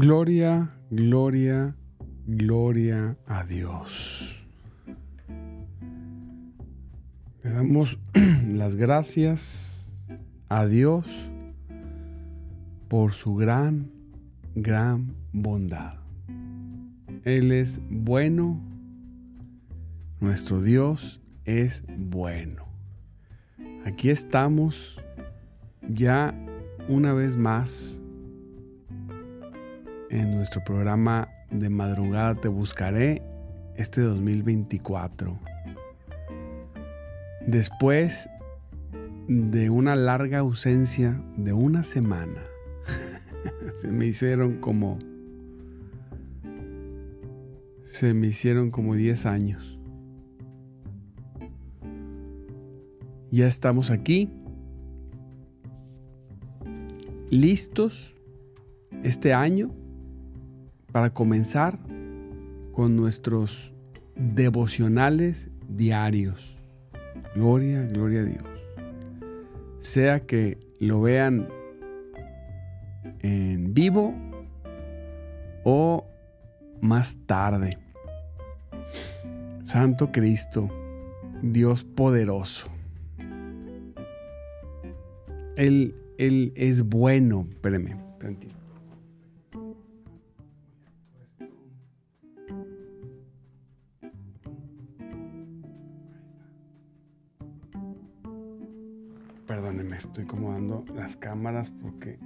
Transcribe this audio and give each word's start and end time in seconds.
Gloria, 0.00 0.70
gloria, 0.90 1.76
gloria 2.26 3.18
a 3.26 3.44
Dios. 3.44 4.46
Le 7.44 7.50
damos 7.50 7.98
las 8.48 8.76
gracias 8.76 9.92
a 10.48 10.64
Dios 10.64 11.04
por 12.88 13.12
su 13.12 13.34
gran, 13.34 13.90
gran 14.54 15.16
bondad. 15.34 15.96
Él 17.24 17.52
es 17.52 17.82
bueno, 17.90 18.58
nuestro 20.18 20.62
Dios 20.62 21.20
es 21.44 21.84
bueno. 21.98 22.64
Aquí 23.84 24.08
estamos 24.08 24.98
ya 25.90 26.34
una 26.88 27.12
vez 27.12 27.36
más 27.36 27.99
en 30.10 30.32
nuestro 30.32 30.62
programa 30.64 31.28
de 31.50 31.70
madrugada 31.70 32.34
Te 32.34 32.48
Buscaré 32.48 33.22
este 33.76 34.00
2024. 34.00 35.38
Después 37.46 38.28
de 39.28 39.70
una 39.70 39.94
larga 39.94 40.38
ausencia 40.38 41.22
de 41.36 41.52
una 41.52 41.84
semana, 41.84 42.42
se 43.76 43.88
me 43.88 44.06
hicieron 44.06 44.60
como... 44.60 44.98
Se 47.84 48.14
me 48.14 48.28
hicieron 48.28 48.70
como 48.70 48.94
10 48.94 49.26
años. 49.26 49.78
Ya 53.30 53.46
estamos 53.46 53.90
aquí, 53.90 54.28
listos 57.30 58.16
este 59.02 59.32
año 59.32 59.70
para 60.90 61.10
comenzar 61.10 61.78
con 62.72 62.96
nuestros 62.96 63.74
devocionales 64.16 65.50
diarios. 65.68 66.56
Gloria, 67.34 67.82
gloria 67.82 68.20
a 68.20 68.24
Dios. 68.24 68.44
Sea 69.78 70.20
que 70.20 70.58
lo 70.78 71.00
vean 71.00 71.48
en 73.20 73.72
vivo 73.72 74.14
o 75.64 76.06
más 76.80 77.18
tarde. 77.26 77.70
Santo 79.64 80.10
Cristo, 80.10 80.68
Dios 81.42 81.84
poderoso. 81.84 82.68
Él, 85.56 85.94
él 86.18 86.52
es 86.56 86.82
bueno. 86.82 87.46
Espérame, 87.50 87.96
tantito. 88.18 88.59
Las 100.94 101.16
cámaras 101.16 101.70
porque... 101.70 102.18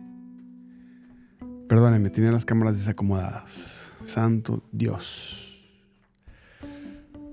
Perdónenme, 1.69 2.11
tenía 2.11 2.31
las 2.31 2.45
cámaras 2.45 2.79
desacomodadas. 2.79 3.93
Santo 4.05 4.63
Dios. 4.73 5.45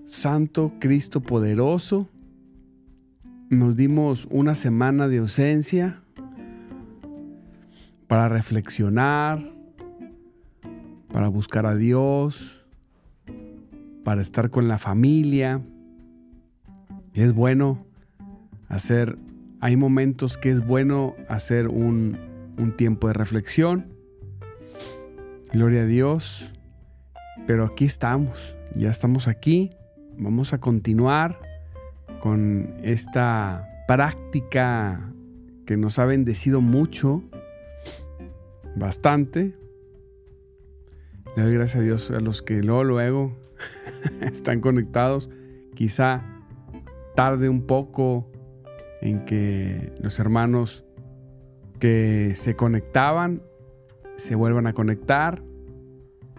Santo 0.05 0.73
Cristo 0.79 1.21
poderoso. 1.21 2.09
Nos 3.49 3.75
dimos 3.75 4.27
una 4.31 4.55
semana 4.55 5.07
de 5.07 5.17
ausencia 5.17 6.01
para 8.07 8.29
reflexionar, 8.29 9.51
para 11.11 11.27
buscar 11.27 11.65
a 11.65 11.75
Dios, 11.75 12.65
para 14.03 14.21
estar 14.21 14.49
con 14.49 14.67
la 14.67 14.77
familia. 14.77 15.61
Es 17.13 17.33
bueno 17.33 17.85
hacer 18.69 19.17
hay 19.61 19.77
momentos 19.77 20.37
que 20.37 20.49
es 20.49 20.65
bueno 20.65 21.15
hacer 21.29 21.67
un, 21.67 22.17
tiempo 22.77 23.07
de 23.07 23.13
reflexión. 23.13 23.93
Gloria 25.53 25.83
a 25.83 25.85
Dios. 25.85 26.53
Pero 27.45 27.65
aquí 27.65 27.85
estamos, 27.85 28.55
ya 28.75 28.89
estamos 28.89 29.27
aquí. 29.27 29.71
Vamos 30.17 30.53
a 30.53 30.59
continuar 30.59 31.39
con 32.19 32.75
esta 32.83 33.67
práctica 33.87 35.11
que 35.65 35.77
nos 35.77 35.99
ha 35.99 36.05
bendecido 36.05 36.61
mucho, 36.61 37.23
bastante. 38.75 39.55
Le 41.35 41.43
doy 41.43 41.53
gracias 41.53 41.81
a 41.81 41.83
Dios 41.83 42.11
a 42.11 42.19
los 42.19 42.41
que 42.41 42.61
luego, 42.63 42.83
luego 42.83 43.37
están 44.21 44.59
conectados. 44.59 45.29
Quizá 45.75 46.23
tarde 47.15 47.49
un 47.49 47.65
poco 47.65 48.31
en 49.01 49.25
que 49.25 49.91
los 50.01 50.19
hermanos 50.19 50.85
que 51.79 52.33
se 52.35 52.55
conectaban 52.55 53.41
se 54.15 54.35
vuelvan 54.35 54.67
a 54.67 54.73
conectar 54.73 55.43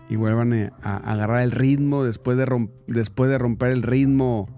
y 0.08 0.16
vuelvan 0.16 0.72
a, 0.82 0.96
agarrar 0.96 1.42
el 1.42 1.50
ritmo 1.50 2.04
después 2.04 2.38
de, 2.38 2.68
después 2.86 3.30
de 3.30 3.38
romper 3.38 3.70
el 3.70 3.82
ritmo 3.82 4.48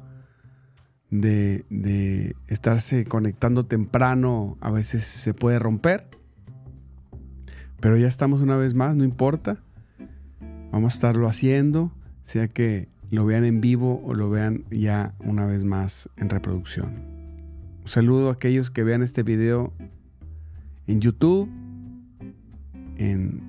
de, 1.11 1.65
de 1.71 2.37
estarse 2.49 3.05
conectando 3.05 3.65
temprano 3.67 4.59
a 4.61 4.71
veces 4.71 5.05
se 5.05 5.33
puede 5.33 5.59
romper. 5.59 6.09
Pero 7.81 7.97
ya 7.97 8.09
estamos 8.09 8.41
una 8.41 8.57
vez 8.57 8.75
más, 8.75 8.97
no 8.97 9.05
importa. 9.05 9.63
Vamos 10.73 10.95
a 10.95 10.97
estarlo 10.97 11.29
haciendo, 11.29 11.93
sea 12.25 12.49
que 12.49 12.89
lo 13.11 13.25
vean 13.25 13.45
en 13.45 13.61
vivo 13.61 14.03
o 14.05 14.15
lo 14.15 14.29
vean 14.29 14.65
ya 14.71 15.15
una 15.21 15.47
vez 15.47 15.65
más 15.65 16.09
en 16.17 16.31
reproducción. 16.31 17.14
Un 17.85 17.91
saludo 17.91 18.31
a 18.31 18.33
aquellos 18.33 18.71
que 18.71 18.83
vean 18.83 19.03
este 19.03 19.23
video 19.23 19.71
en 20.87 21.03
YouTube, 21.03 21.51
en 22.97 23.43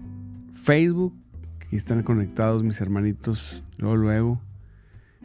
Facebook, 0.56 1.14
que 1.58 1.78
están 1.78 2.04
conectados 2.04 2.62
mis 2.62 2.82
hermanitos 2.82 3.64
luego, 3.78 3.96
luego. 3.96 4.42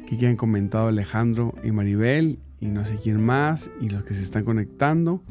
Que 0.07 0.27
han 0.29 0.37
comentado 0.37 0.87
Alejandro 0.87 1.57
y 1.65 1.73
Maribel 1.73 2.39
y 2.61 2.67
no 2.67 2.85
sé 2.85 2.99
quién 3.03 3.21
más 3.21 3.73
y 3.81 3.91
los 3.91 4.05
que 4.05 4.15
se 4.15 4.23
están 4.23 4.45
conectando. 4.45 5.25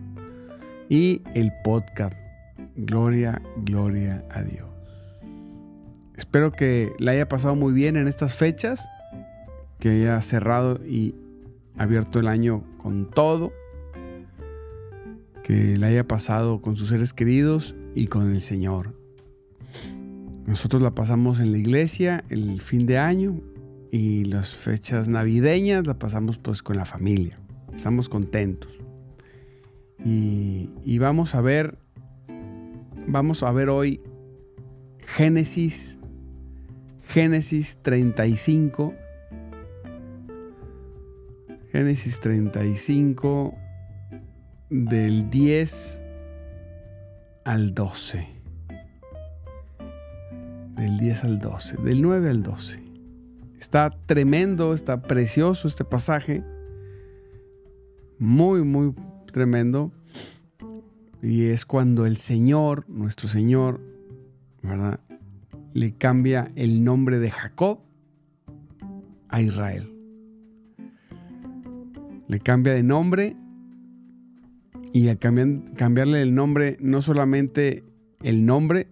Y 0.89 1.21
el 1.33 1.53
podcast. 1.63 2.17
Gloria, 2.75 3.41
gloria 3.63 4.25
a 4.29 4.43
Dios. 4.43 4.67
Espero 6.17 6.51
que 6.51 6.91
la 6.99 7.11
haya 7.11 7.29
pasado 7.29 7.55
muy 7.55 7.71
bien 7.71 7.95
en 7.95 8.09
estas 8.09 8.35
fechas, 8.35 8.89
que 9.79 9.89
haya 9.89 10.21
cerrado 10.21 10.85
y 10.85 11.15
abierto 11.77 12.19
el 12.19 12.27
año 12.27 12.65
con 12.77 13.09
todo, 13.09 13.53
que 15.49 15.77
la 15.77 15.87
haya 15.87 16.07
pasado 16.07 16.61
con 16.61 16.75
sus 16.75 16.89
seres 16.89 17.11
queridos 17.11 17.75
y 17.95 18.05
con 18.05 18.29
el 18.29 18.39
Señor. 18.39 18.93
Nosotros 20.45 20.79
la 20.83 20.93
pasamos 20.93 21.39
en 21.39 21.51
la 21.51 21.57
iglesia 21.57 22.23
el 22.29 22.61
fin 22.61 22.85
de 22.85 22.99
año 22.99 23.41
y 23.91 24.25
las 24.25 24.53
fechas 24.53 25.09
navideñas 25.09 25.87
la 25.87 25.97
pasamos 25.97 26.37
pues 26.37 26.61
con 26.61 26.77
la 26.77 26.85
familia. 26.85 27.39
Estamos 27.73 28.09
contentos. 28.09 28.77
Y, 30.05 30.69
y 30.85 30.99
vamos 30.99 31.33
a 31.33 31.41
ver, 31.41 31.79
vamos 33.07 33.41
a 33.41 33.51
ver 33.51 33.69
hoy 33.69 34.01
Génesis 34.99 35.97
Génesis 37.07 37.79
35. 37.81 38.93
Génesis 41.71 42.19
35 42.19 43.68
del 44.69 45.29
10 45.29 46.01
al 47.43 47.73
12. 47.73 48.27
Del 50.75 50.97
10 50.97 51.23
al 51.23 51.39
12. 51.39 51.77
Del 51.77 52.01
9 52.01 52.29
al 52.29 52.43
12. 52.43 52.83
Está 53.57 53.89
tremendo, 54.05 54.73
está 54.73 55.01
precioso 55.01 55.67
este 55.67 55.83
pasaje. 55.83 56.43
Muy, 58.17 58.63
muy 58.63 58.93
tremendo. 59.31 59.91
Y 61.21 61.47
es 61.47 61.65
cuando 61.65 62.05
el 62.05 62.17
Señor, 62.17 62.87
nuestro 62.87 63.27
Señor, 63.27 63.81
¿verdad? 64.61 64.99
le 65.73 65.93
cambia 65.93 66.51
el 66.55 66.83
nombre 66.83 67.19
de 67.19 67.31
Jacob 67.31 67.79
a 69.27 69.41
Israel. 69.41 69.93
Le 72.27 72.39
cambia 72.39 72.73
de 72.73 72.83
nombre 72.83 73.35
y 74.93 75.07
al 75.09 75.19
cambiarle 75.19 76.21
el 76.21 76.33
nombre, 76.33 76.77
no 76.79 77.01
solamente 77.01 77.83
el 78.21 78.45
nombre, 78.45 78.87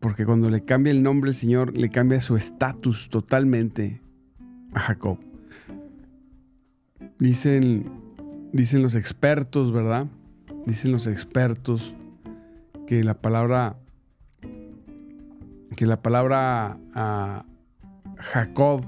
porque 0.00 0.24
cuando 0.24 0.50
le 0.50 0.64
cambia 0.64 0.90
el 0.90 1.02
nombre 1.02 1.30
el 1.30 1.34
Señor 1.34 1.76
le 1.76 1.90
cambia 1.90 2.20
su 2.20 2.36
estatus 2.36 3.08
totalmente 3.08 4.00
a 4.74 4.80
Jacob. 4.80 5.18
Dicen, 7.18 7.90
dicen 8.52 8.82
los 8.82 8.94
expertos, 8.94 9.72
¿verdad? 9.72 10.06
Dicen 10.66 10.92
los 10.92 11.06
expertos 11.06 11.94
que 12.86 13.02
la 13.02 13.14
palabra 13.14 13.76
que 15.76 15.86
la 15.86 16.02
palabra 16.02 16.78
ah, 16.94 17.44
Jacob 18.16 18.84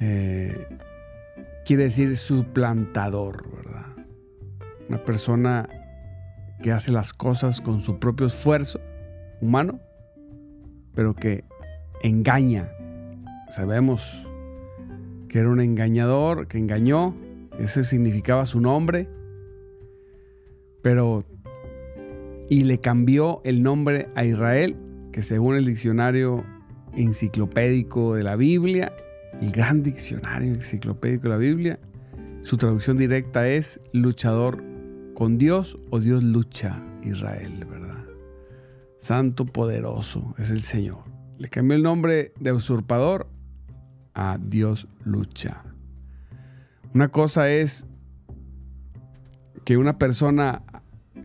eh, 0.00 0.66
quiere 1.64 1.84
decir 1.84 2.16
suplantador, 2.16 3.48
¿verdad? 3.48 3.61
Una 4.92 5.02
persona 5.02 5.70
que 6.62 6.70
hace 6.70 6.92
las 6.92 7.14
cosas 7.14 7.62
con 7.62 7.80
su 7.80 7.98
propio 7.98 8.26
esfuerzo 8.26 8.78
humano, 9.40 9.80
pero 10.94 11.14
que 11.14 11.44
engaña. 12.02 12.68
Sabemos 13.48 14.28
que 15.30 15.38
era 15.38 15.48
un 15.48 15.62
engañador, 15.62 16.46
que 16.46 16.58
engañó, 16.58 17.16
ese 17.58 17.84
significaba 17.84 18.44
su 18.44 18.60
nombre, 18.60 19.08
pero 20.82 21.24
y 22.50 22.64
le 22.64 22.78
cambió 22.78 23.40
el 23.44 23.62
nombre 23.62 24.10
a 24.14 24.26
Israel, 24.26 24.76
que 25.10 25.22
según 25.22 25.56
el 25.56 25.64
diccionario 25.64 26.44
enciclopédico 26.94 28.14
de 28.14 28.24
la 28.24 28.36
Biblia, 28.36 28.92
el 29.40 29.52
gran 29.52 29.82
diccionario 29.82 30.52
enciclopédico 30.52 31.22
de 31.22 31.30
la 31.30 31.38
Biblia, 31.38 31.78
su 32.42 32.58
traducción 32.58 32.98
directa 32.98 33.48
es 33.48 33.80
luchador 33.94 34.70
con 35.22 35.38
Dios 35.38 35.78
o 35.90 36.00
Dios 36.00 36.20
lucha 36.20 36.82
Israel, 37.04 37.64
¿verdad? 37.70 38.04
Santo 38.98 39.46
poderoso 39.46 40.34
es 40.36 40.50
el 40.50 40.62
Señor. 40.62 41.04
Le 41.38 41.48
cambió 41.48 41.76
el 41.76 41.84
nombre 41.84 42.32
de 42.40 42.50
usurpador 42.50 43.28
a 44.14 44.36
Dios 44.42 44.88
lucha. 45.04 45.62
Una 46.92 47.10
cosa 47.10 47.48
es 47.48 47.86
que 49.64 49.76
una 49.76 49.96
persona 49.96 50.64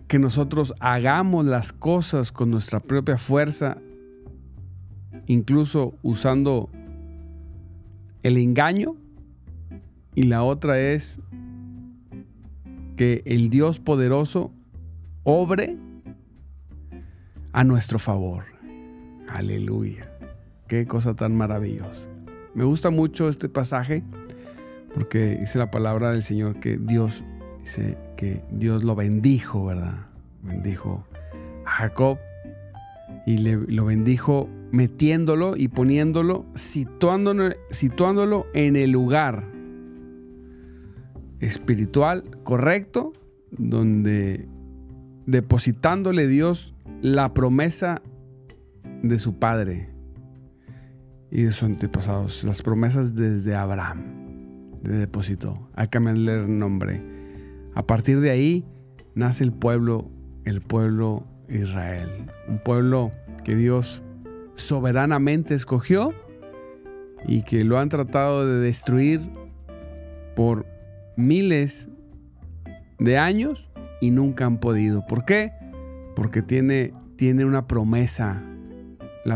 que 0.07 0.19
nosotros 0.19 0.75
hagamos 0.79 1.47
las 1.47 1.73
cosas 1.73 2.31
con 2.31 2.51
nuestra 2.51 2.79
propia 2.79 3.17
fuerza, 3.17 3.79
incluso 5.25 5.95
usando 6.03 6.69
el 8.21 8.38
engaño. 8.38 8.95
Y 10.13 10.21
la 10.25 10.43
otra 10.43 10.79
es 10.79 11.19
que 12.97 13.21
el 13.25 13.49
Dios 13.49 13.79
poderoso 13.79 14.51
obre 15.23 15.77
a 17.53 17.63
nuestro 17.63 17.99
favor. 17.99 18.44
Aleluya. 19.29 20.11
Qué 20.67 20.85
cosa 20.85 21.15
tan 21.15 21.35
maravillosa. 21.38 22.09
Me 22.53 22.65
gusta 22.65 22.89
mucho 22.89 23.29
este 23.29 23.47
pasaje 23.47 24.03
porque 24.94 25.38
dice 25.38 25.60
la 25.60 25.72
palabra 25.72 26.12
del 26.12 26.24
Señor 26.24 26.60
que 26.60 26.77
Dios 26.77 27.24
dice 27.60 27.98
que 28.17 28.43
Dios 28.51 28.83
lo 28.83 28.95
bendijo, 28.95 29.65
¿verdad? 29.65 30.07
Bendijo 30.41 31.05
a 31.65 31.69
Jacob 31.69 32.17
y 33.25 33.38
le, 33.38 33.57
lo 33.57 33.86
bendijo 33.86 34.50
metiéndolo 34.72 35.55
y 35.55 35.67
poniéndolo, 35.67 36.45
situándolo, 36.55 37.53
situándolo 37.69 38.48
en 38.53 38.75
el 38.75 38.91
lugar 38.91 39.56
espiritual 41.39 42.24
correcto, 42.44 43.13
donde 43.51 44.48
depositándole 45.25 46.27
Dios 46.27 46.74
la 47.01 47.34
promesa 47.34 48.01
de 49.03 49.20
su 49.20 49.38
padre 49.38 49.89
y 51.29 51.44
de 51.44 51.51
sus 51.51 51.63
antepasados, 51.63 52.44
las 52.44 52.62
promesas 52.62 53.15
desde 53.15 53.56
Abraham, 53.56 54.79
le 54.84 54.94
depositó. 54.94 55.70
Hay 55.75 55.88
que 55.88 55.91
cambiarle 55.91 56.44
el 56.44 56.58
nombre 56.58 57.17
a 57.77 57.86
partir 57.86 58.22
de 58.22 58.32
ahí 58.32 58.65
nace 59.13 59.44
el 59.44 59.51
pueblo, 59.51 60.10
el 60.46 60.62
pueblo 60.62 61.27
Israel. 61.48 62.10
Un 62.48 62.58
pueblo 62.58 63.12
que 63.44 63.56
Dios 63.56 64.01
soberanamente 64.56 65.53
escogió 65.53 66.12
y 67.27 67.44
que 67.44 67.63
lo 67.63 67.77
han 67.77 67.89
tratado 67.89 68.48
de 68.48 68.60
destruir 68.60 69.22
por 70.36 70.65
miles 71.17 71.89
de 73.00 73.17
años 73.17 73.69
y 74.00 74.12
nunca 74.12 74.45
han 74.45 74.59
podido. 74.59 75.05
¿Por 75.05 75.25
qué? 75.25 75.51
Porque 76.15 76.41
tiene, 76.41 76.93
tiene 77.17 77.45
una 77.45 77.67
promesa, 77.67 78.41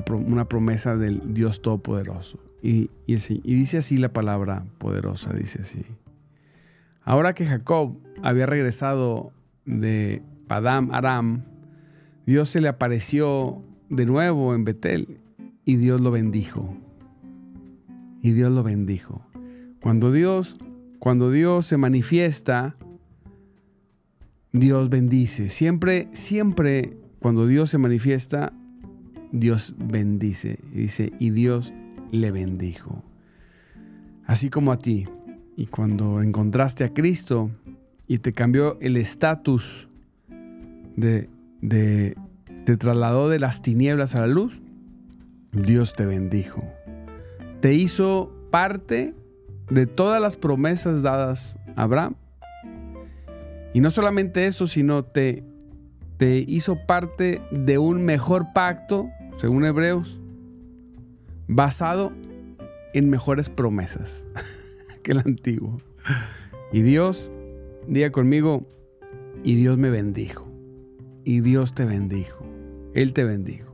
una 0.09 0.45
promesa 0.45 0.95
del 0.95 1.33
Dios 1.33 1.61
Todopoderoso. 1.61 2.39
Y, 2.63 2.91
y 3.07 3.15
dice 3.55 3.79
así 3.79 3.97
la 3.97 4.13
palabra 4.13 4.65
poderosa, 4.77 5.33
dice 5.33 5.63
así. 5.63 5.83
Ahora 7.03 7.33
que 7.33 7.45
Jacob 7.45 7.97
había 8.21 8.45
regresado 8.45 9.33
de 9.65 10.21
Padam 10.47 10.91
Aram, 10.91 11.43
Dios 12.25 12.49
se 12.49 12.61
le 12.61 12.67
apareció 12.67 13.63
de 13.89 14.05
nuevo 14.05 14.53
en 14.53 14.63
Betel 14.63 15.19
y 15.65 15.77
Dios 15.77 15.99
lo 15.99 16.11
bendijo. 16.11 16.77
Y 18.21 18.31
Dios 18.31 18.51
lo 18.51 18.61
bendijo. 18.61 19.25
Cuando 19.81 20.11
Dios, 20.11 20.57
cuando 21.01 21.31
Dios 21.31 21.65
se 21.65 21.77
manifiesta, 21.77 22.75
Dios 24.51 24.87
bendice. 24.91 25.49
Siempre, 25.49 26.07
siempre 26.11 26.95
cuando 27.17 27.47
Dios 27.47 27.71
se 27.71 27.79
manifiesta, 27.79 28.53
Dios 29.31 29.73
bendice. 29.79 30.59
Y 30.71 30.81
dice, 30.81 31.11
y 31.17 31.31
Dios 31.31 31.73
le 32.11 32.29
bendijo. 32.29 33.03
Así 34.27 34.51
como 34.51 34.71
a 34.71 34.77
ti, 34.77 35.07
y 35.57 35.65
cuando 35.65 36.21
encontraste 36.21 36.83
a 36.83 36.93
Cristo 36.93 37.49
y 38.07 38.19
te 38.19 38.33
cambió 38.33 38.79
el 38.79 38.95
estatus 38.95 39.87
de, 40.95 41.29
de, 41.61 42.15
te 42.63 42.77
trasladó 42.77 43.27
de 43.27 43.39
las 43.39 43.63
tinieblas 43.63 44.13
a 44.13 44.19
la 44.19 44.27
luz, 44.27 44.61
Dios 45.51 45.93
te 45.93 46.05
bendijo. 46.05 46.63
Te 47.59 47.73
hizo 47.73 48.31
parte 48.51 49.15
de 49.71 49.87
todas 49.87 50.21
las 50.21 50.35
promesas 50.35 51.01
dadas 51.01 51.57
a 51.75 51.83
Abraham. 51.83 52.15
Y 53.73 53.79
no 53.79 53.89
solamente 53.89 54.45
eso, 54.45 54.67
sino 54.67 55.05
te, 55.05 55.45
te 56.17 56.43
hizo 56.45 56.85
parte 56.85 57.41
de 57.51 57.77
un 57.77 58.03
mejor 58.03 58.47
pacto, 58.53 59.09
según 59.37 59.65
Hebreos, 59.65 60.19
basado 61.47 62.11
en 62.93 63.09
mejores 63.09 63.49
promesas 63.49 64.25
que 65.03 65.13
el 65.13 65.19
antiguo. 65.19 65.77
Y 66.73 66.81
Dios, 66.81 67.31
diga 67.87 68.11
conmigo, 68.11 68.67
y 69.41 69.55
Dios 69.55 69.77
me 69.77 69.89
bendijo. 69.89 70.51
Y 71.23 71.39
Dios 71.39 71.73
te 71.73 71.85
bendijo. 71.85 72.45
Él 72.93 73.13
te 73.13 73.23
bendijo. 73.23 73.73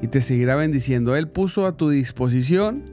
Y 0.00 0.08
te 0.08 0.22
seguirá 0.22 0.56
bendiciendo. 0.56 1.16
Él 1.16 1.28
puso 1.28 1.66
a 1.66 1.76
tu 1.76 1.90
disposición 1.90 2.91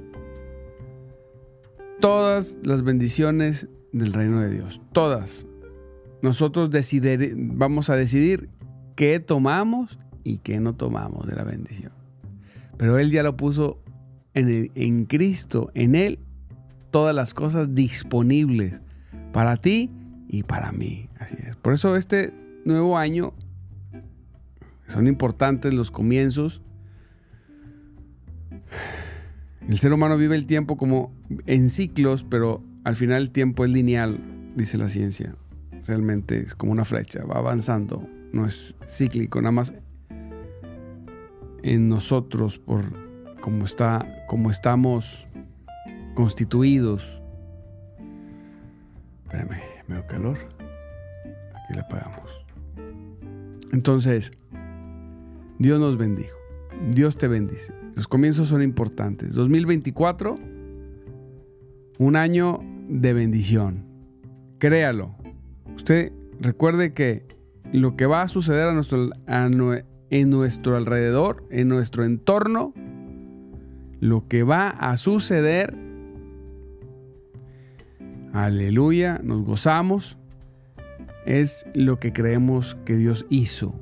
todas 2.00 2.58
las 2.64 2.84
bendiciones 2.84 3.68
del 3.92 4.14
reino 4.14 4.42
de 4.42 4.50
Dios. 4.50 4.82
Todas. 4.92 5.48
Nosotros 6.22 6.70
decidir, 6.70 7.34
vamos 7.38 7.90
a 7.90 7.96
decidir 7.96 8.50
qué 8.96 9.20
tomamos 9.20 10.00
y 10.24 10.40
qué 10.40 10.60
no 10.60 10.76
tomamos 10.76 11.28
de 11.28 11.36
la 11.36 11.44
bendición. 11.44 11.92
Pero 12.78 13.00
Él 13.00 13.12
ya 13.12 13.24
lo 13.24 13.38
puso 13.38 13.82
en, 14.34 14.72
en 14.76 15.06
Cristo, 15.06 15.72
en 15.74 15.96
Él, 15.96 16.20
todas 16.92 17.16
las 17.16 17.34
cosas 17.34 17.74
disponibles 17.74 18.82
para 19.32 19.58
ti 19.58 19.92
y 20.28 20.44
para 20.44 20.72
mí. 20.72 21.10
Así 21.20 21.36
es. 21.40 21.56
Por 21.56 21.74
eso 21.74 21.96
este 21.96 22.34
nuevo 22.66 22.98
año 22.98 23.34
son 24.88 25.08
importantes 25.08 25.74
los 25.74 25.92
comienzos. 25.92 26.62
El 29.68 29.78
ser 29.78 29.94
humano 29.94 30.18
vive 30.18 30.36
el 30.36 30.46
tiempo 30.46 30.78
como 30.78 31.14
en 31.46 31.70
ciclos, 31.70 32.24
pero 32.24 32.64
al 32.84 32.96
final 32.96 33.22
el 33.22 33.32
tiempo 33.32 33.66
es 33.66 33.72
lineal, 33.72 34.20
dice 34.56 34.78
la 34.78 34.90
ciencia. 34.90 35.36
Realmente 35.86 36.40
es 36.40 36.56
como 36.56 36.72
una 36.72 36.86
flecha, 36.86 37.24
va 37.26 37.38
avanzando, 37.38 38.08
no 38.32 38.46
es 38.46 38.76
cíclico, 38.88 39.42
nada 39.42 39.52
más 39.52 39.74
en 41.64 41.90
nosotros 41.90 42.58
por 42.58 42.86
cómo 43.42 43.66
está, 43.66 44.26
como 44.28 44.50
estamos 44.50 45.28
constituidos. 46.16 47.22
Espérame, 49.26 49.62
me 49.88 49.96
dio 49.96 50.08
calor. 50.08 50.38
Aquí 51.54 51.74
le 51.74 51.82
apagamos. 51.82 52.30
Entonces, 53.72 54.32
Dios 55.60 55.80
nos 55.80 55.98
bendijo. 55.98 56.39
Dios 56.88 57.18
te 57.18 57.28
bendice. 57.28 57.74
Los 57.96 58.08
comienzos 58.08 58.48
son 58.48 58.62
importantes. 58.62 59.34
2024, 59.34 60.38
un 61.98 62.16
año 62.16 62.60
de 62.88 63.14
bendición. 63.14 63.86
Créalo. 64.58 65.16
Usted 65.76 66.12
recuerde 66.40 66.94
que 66.94 67.26
lo 67.72 67.96
que 67.96 68.06
va 68.06 68.22
a 68.22 68.28
suceder 68.28 68.70
a 68.70 68.74
nuestro, 68.74 69.10
en 69.28 70.30
nuestro 70.30 70.76
alrededor, 70.76 71.46
en 71.50 71.68
nuestro 71.68 72.04
entorno, 72.04 72.74
lo 74.00 74.28
que 74.28 74.44
va 74.44 74.70
a 74.70 74.98
suceder, 74.98 75.76
aleluya, 78.34 79.20
nos 79.24 79.44
gozamos, 79.44 80.18
es 81.26 81.66
lo 81.74 82.00
que 82.00 82.14
creemos 82.14 82.76
que 82.86 82.96
Dios 82.96 83.26
hizo. 83.30 83.76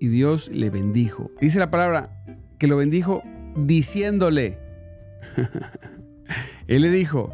Y 0.00 0.08
Dios 0.08 0.48
le 0.52 0.70
bendijo. 0.70 1.30
Dice 1.40 1.58
la 1.58 1.70
palabra 1.70 2.10
que 2.58 2.66
lo 2.66 2.76
bendijo 2.76 3.22
diciéndole. 3.56 4.58
Él 6.66 6.82
le 6.82 6.90
dijo, 6.90 7.32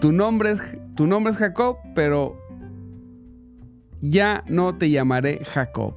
tu 0.00 0.12
nombre, 0.12 0.52
es, 0.52 0.60
tu 0.96 1.06
nombre 1.06 1.32
es 1.32 1.38
Jacob, 1.38 1.76
pero 1.94 2.38
ya 4.00 4.44
no 4.48 4.76
te 4.76 4.90
llamaré 4.90 5.44
Jacob. 5.44 5.94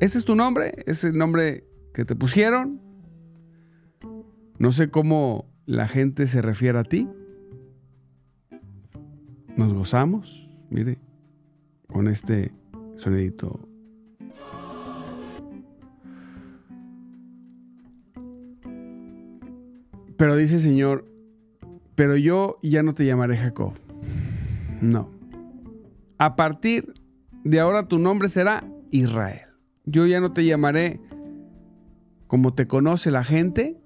¿Ese 0.00 0.18
es 0.18 0.24
tu 0.24 0.34
nombre? 0.34 0.74
¿Es 0.86 1.04
el 1.04 1.16
nombre 1.16 1.64
que 1.94 2.04
te 2.04 2.14
pusieron? 2.16 2.80
No 4.58 4.72
sé 4.72 4.90
cómo 4.90 5.46
la 5.66 5.88
gente 5.88 6.26
se 6.26 6.42
refiere 6.42 6.78
a 6.78 6.84
ti. 6.84 7.08
Nos 9.56 9.72
gozamos, 9.72 10.50
mire, 10.70 10.98
con 11.86 12.08
este 12.08 12.52
sonidito. 12.96 13.68
Pero 20.16 20.36
dice 20.36 20.60
Señor, 20.60 21.06
pero 21.94 22.16
yo 22.16 22.58
ya 22.62 22.82
no 22.82 22.94
te 22.94 23.04
llamaré 23.04 23.36
Jacob. 23.36 23.72
No. 24.80 25.10
A 26.18 26.36
partir 26.36 26.94
de 27.44 27.60
ahora 27.60 27.88
tu 27.88 27.98
nombre 27.98 28.28
será 28.28 28.64
Israel. 28.90 29.48
Yo 29.84 30.06
ya 30.06 30.20
no 30.20 30.32
te 30.32 30.44
llamaré 30.44 31.00
como 32.26 32.54
te 32.54 32.66
conoce 32.66 33.10
la 33.10 33.24
gente. 33.24 33.80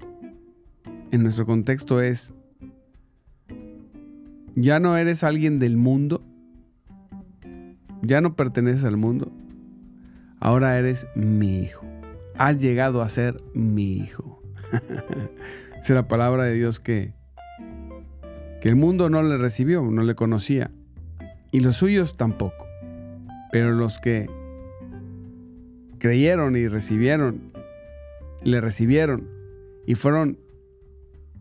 En 1.10 1.22
nuestro 1.22 1.46
contexto 1.46 2.00
es, 2.00 2.32
ya 4.54 4.80
no 4.80 4.96
eres 4.96 5.24
alguien 5.24 5.58
del 5.58 5.76
mundo. 5.76 6.22
Ya 8.02 8.20
no 8.20 8.36
perteneces 8.36 8.84
al 8.84 8.96
mundo. 8.96 9.32
Ahora 10.40 10.78
eres 10.78 11.06
mi 11.14 11.60
hijo. 11.60 11.84
Has 12.36 12.58
llegado 12.58 13.02
a 13.02 13.08
ser 13.08 13.36
mi 13.54 13.96
hijo. 13.96 14.42
es 15.82 15.90
la 15.90 16.08
palabra 16.08 16.44
de 16.44 16.54
Dios 16.54 16.80
que, 16.80 17.12
que 18.60 18.68
el 18.68 18.76
mundo 18.76 19.10
no 19.10 19.22
le 19.22 19.36
recibió, 19.36 19.82
no 19.82 20.02
le 20.02 20.14
conocía. 20.14 20.70
Y 21.50 21.60
los 21.60 21.76
suyos 21.76 22.16
tampoco. 22.16 22.66
Pero 23.50 23.72
los 23.72 23.98
que 23.98 24.28
creyeron 25.98 26.56
y 26.56 26.68
recibieron, 26.68 27.52
le 28.42 28.60
recibieron 28.60 29.28
y 29.86 29.94
fueron, 29.94 30.38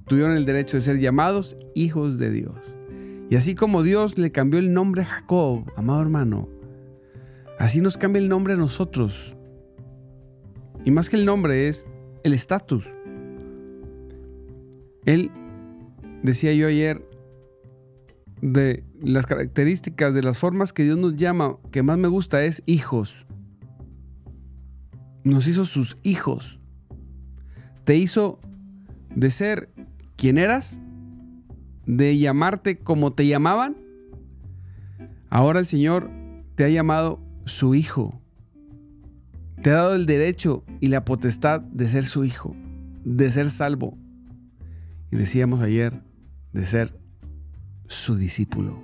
tuvieron 0.07 0.33
el 0.33 0.45
derecho 0.45 0.77
de 0.77 0.81
ser 0.81 0.99
llamados 0.99 1.57
hijos 1.75 2.17
de 2.17 2.31
Dios. 2.31 2.55
Y 3.29 3.35
así 3.35 3.55
como 3.55 3.83
Dios 3.83 4.17
le 4.17 4.31
cambió 4.31 4.59
el 4.59 4.71
nombre 4.73 5.01
a 5.01 5.05
Jacob, 5.05 5.65
amado 5.75 6.01
hermano, 6.01 6.47
así 7.59 7.81
nos 7.81 7.97
cambia 7.97 8.21
el 8.21 8.29
nombre 8.29 8.53
a 8.53 8.57
nosotros. 8.57 9.35
Y 10.85 10.91
más 10.91 11.09
que 11.09 11.17
el 11.17 11.25
nombre 11.25 11.67
es 11.67 11.85
el 12.23 12.33
estatus. 12.33 12.85
Él, 15.07 15.31
decía 16.21 16.53
yo 16.53 16.67
ayer, 16.67 17.03
de 18.43 18.83
las 19.01 19.25
características, 19.25 20.13
de 20.13 20.21
las 20.21 20.37
formas 20.37 20.71
que 20.71 20.83
Dios 20.83 20.99
nos 20.99 21.15
llama, 21.15 21.57
que 21.71 21.81
más 21.81 21.97
me 21.97 22.07
gusta 22.07 22.43
es 22.43 22.61
hijos 22.67 23.25
nos 25.27 25.47
hizo 25.47 25.65
sus 25.65 25.97
hijos. 26.03 26.59
Te 27.83 27.95
hizo 27.95 28.39
de 29.15 29.29
ser 29.29 29.69
quien 30.15 30.37
eras, 30.37 30.81
de 31.85 32.17
llamarte 32.17 32.77
como 32.77 33.13
te 33.13 33.27
llamaban. 33.27 33.77
Ahora 35.29 35.59
el 35.59 35.65
Señor 35.65 36.09
te 36.55 36.63
ha 36.63 36.69
llamado 36.69 37.19
su 37.45 37.75
hijo. 37.75 38.19
Te 39.61 39.71
ha 39.71 39.75
dado 39.75 39.95
el 39.95 40.05
derecho 40.05 40.63
y 40.79 40.87
la 40.87 41.05
potestad 41.05 41.61
de 41.61 41.87
ser 41.87 42.05
su 42.05 42.25
hijo, 42.25 42.55
de 43.03 43.29
ser 43.29 43.49
salvo. 43.49 43.97
Y 45.11 45.15
decíamos 45.15 45.61
ayer, 45.61 46.01
de 46.53 46.65
ser 46.65 46.97
su 47.87 48.15
discípulo. 48.15 48.81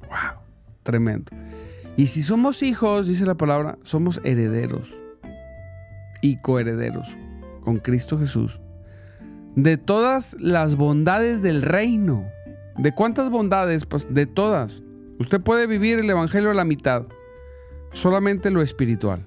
¡Wow! 0.00 0.40
Tremendo. 0.82 1.32
Y 1.96 2.08
si 2.08 2.22
somos 2.22 2.62
hijos, 2.62 3.06
dice 3.06 3.26
la 3.26 3.36
palabra, 3.36 3.78
somos 3.82 4.20
herederos 4.24 4.94
y 6.22 6.40
coherederos 6.40 7.08
con 7.62 7.78
Cristo 7.78 8.18
Jesús 8.18 8.60
de 9.54 9.76
todas 9.76 10.36
las 10.40 10.76
bondades 10.76 11.42
del 11.42 11.62
reino. 11.62 12.26
¿De 12.78 12.92
cuántas 12.92 13.30
bondades? 13.30 13.86
Pues 13.86 14.12
de 14.12 14.26
todas. 14.26 14.82
Usted 15.18 15.40
puede 15.40 15.66
vivir 15.66 15.98
el 15.98 16.08
Evangelio 16.08 16.50
a 16.50 16.54
la 16.54 16.64
mitad, 16.64 17.04
solamente 17.92 18.50
lo 18.50 18.62
espiritual. 18.62 19.26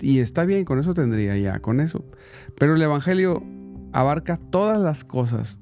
Y 0.00 0.18
está 0.20 0.44
bien, 0.44 0.64
con 0.64 0.78
eso 0.78 0.94
tendría 0.94 1.36
ya, 1.36 1.60
con 1.60 1.80
eso. 1.80 2.04
Pero 2.56 2.76
el 2.76 2.82
Evangelio 2.82 3.42
abarca 3.92 4.38
todas 4.50 4.78
las 4.78 5.04
cosas. 5.04 5.58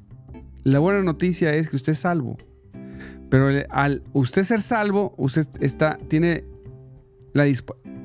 La 0.65 0.79
buena 0.79 1.03
noticia 1.03 1.55
es 1.55 1.69
que 1.69 1.77
usted 1.77 1.93
es 1.93 2.01
salvo. 2.01 2.37
Pero 3.31 3.49
al 3.71 4.03
usted 4.13 4.43
ser 4.43 4.61
salvo, 4.61 5.15
usted 5.17 5.47
está, 5.61 5.97
tiene 6.09 6.45
la, 7.33 7.47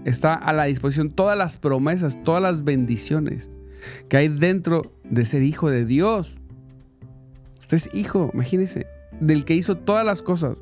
está 0.05 0.35
a 0.35 0.53
la 0.53 0.65
disposición 0.65 1.09
todas 1.09 1.37
las 1.37 1.57
promesas, 1.57 2.23
todas 2.23 2.41
las 2.41 2.63
bendiciones 2.63 3.49
que 4.07 4.17
hay 4.17 4.29
dentro 4.29 4.93
de 5.03 5.25
ser 5.25 5.43
hijo 5.43 5.69
de 5.69 5.85
Dios. 5.85 6.35
Usted 7.59 7.77
es 7.77 7.89
hijo, 7.93 8.29
imagínese. 8.33 8.87
del 9.19 9.45
que 9.45 9.55
hizo 9.55 9.77
todas 9.77 10.05
las 10.05 10.21
cosas. 10.21 10.57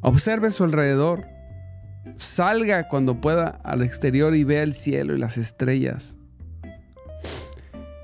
Observe 0.00 0.50
su 0.50 0.64
alrededor. 0.64 1.26
Salga 2.16 2.88
cuando 2.88 3.20
pueda 3.20 3.48
al 3.62 3.82
exterior 3.82 4.34
y 4.34 4.42
vea 4.44 4.62
el 4.62 4.74
cielo 4.74 5.14
y 5.14 5.18
las 5.18 5.38
estrellas. 5.38 6.17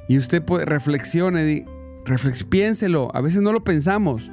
Y 0.09 0.19
usted 0.19 0.43
puede, 0.45 0.65
reflexione, 0.65 1.67
piénselo. 2.49 3.15
A 3.15 3.21
veces 3.21 3.41
no 3.41 3.53
lo 3.53 3.65
pensamos. 3.65 4.31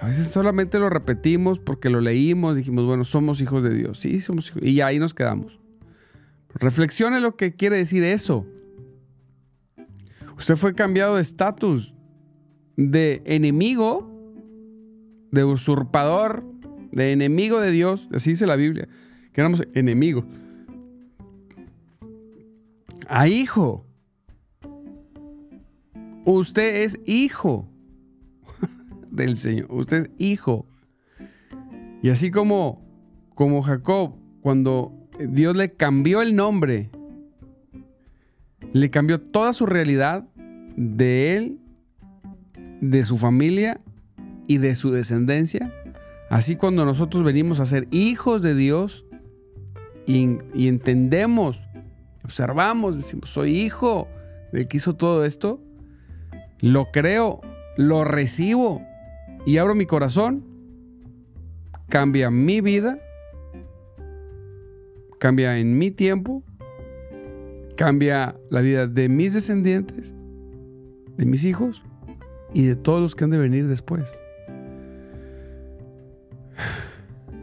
A 0.00 0.06
veces 0.06 0.28
solamente 0.28 0.78
lo 0.78 0.90
repetimos 0.90 1.60
porque 1.60 1.88
lo 1.88 2.00
leímos, 2.00 2.56
dijimos, 2.56 2.84
bueno, 2.86 3.04
somos 3.04 3.40
hijos 3.40 3.62
de 3.62 3.74
Dios. 3.74 3.98
Sí, 3.98 4.20
somos 4.20 4.48
hijos. 4.48 4.62
Y 4.62 4.80
ahí 4.80 4.98
nos 4.98 5.14
quedamos. 5.14 5.60
Reflexione 6.54 7.20
lo 7.20 7.36
que 7.36 7.54
quiere 7.54 7.76
decir 7.76 8.02
eso. 8.02 8.46
Usted 10.36 10.56
fue 10.56 10.74
cambiado 10.74 11.16
de 11.16 11.22
estatus 11.22 11.94
de 12.76 13.22
enemigo, 13.24 14.10
de 15.30 15.44
usurpador, 15.44 16.44
de 16.90 17.12
enemigo 17.12 17.60
de 17.60 17.70
Dios, 17.70 18.08
así 18.12 18.30
dice 18.30 18.46
la 18.46 18.56
Biblia, 18.56 18.88
que 19.32 19.40
éramos 19.40 19.62
enemigos, 19.74 20.24
a 23.08 23.28
hijo. 23.28 23.86
Usted 26.24 26.82
es 26.82 26.98
hijo 27.04 27.68
del 29.10 29.36
Señor, 29.36 29.66
usted 29.70 29.96
es 29.98 30.10
hijo. 30.18 30.66
Y 32.02 32.10
así 32.10 32.30
como, 32.30 32.84
como 33.34 33.62
Jacob, 33.62 34.14
cuando 34.40 34.92
Dios 35.18 35.56
le 35.56 35.72
cambió 35.72 36.22
el 36.22 36.34
nombre, 36.34 36.90
le 38.72 38.90
cambió 38.90 39.20
toda 39.20 39.52
su 39.52 39.66
realidad 39.66 40.26
de 40.76 41.36
él, 41.36 41.58
de 42.80 43.04
su 43.04 43.16
familia 43.16 43.80
y 44.46 44.58
de 44.58 44.74
su 44.74 44.90
descendencia. 44.90 45.72
Así 46.30 46.56
cuando 46.56 46.84
nosotros 46.84 47.24
venimos 47.24 47.60
a 47.60 47.66
ser 47.66 47.86
hijos 47.90 48.42
de 48.42 48.54
Dios 48.54 49.04
y, 50.06 50.38
entendemos, 50.66 51.62
observamos, 52.24 52.96
decimos, 52.96 53.30
soy 53.30 53.50
hijo 53.52 54.08
del 54.52 54.66
que 54.66 54.78
hizo 54.78 54.94
todo 54.94 55.24
esto, 55.24 55.62
lo 56.62 56.92
creo, 56.92 57.40
lo 57.76 58.04
recibo 58.04 58.80
y 59.44 59.58
abro 59.58 59.74
mi 59.74 59.84
corazón, 59.84 60.44
cambia 61.88 62.30
mi 62.30 62.60
vida, 62.60 62.98
cambia 65.18 65.58
en 65.58 65.76
mi 65.76 65.90
tiempo, 65.90 66.44
cambia 67.76 68.36
la 68.48 68.60
vida 68.60 68.86
de 68.86 69.08
mis 69.08 69.34
descendientes, 69.34 70.14
de 71.16 71.26
mis 71.26 71.44
hijos 71.44 71.82
y 72.54 72.64
de 72.64 72.76
todos 72.76 73.02
los 73.02 73.16
que 73.16 73.24
han 73.24 73.30
de 73.30 73.38
venir 73.38 73.66
después. 73.66 74.16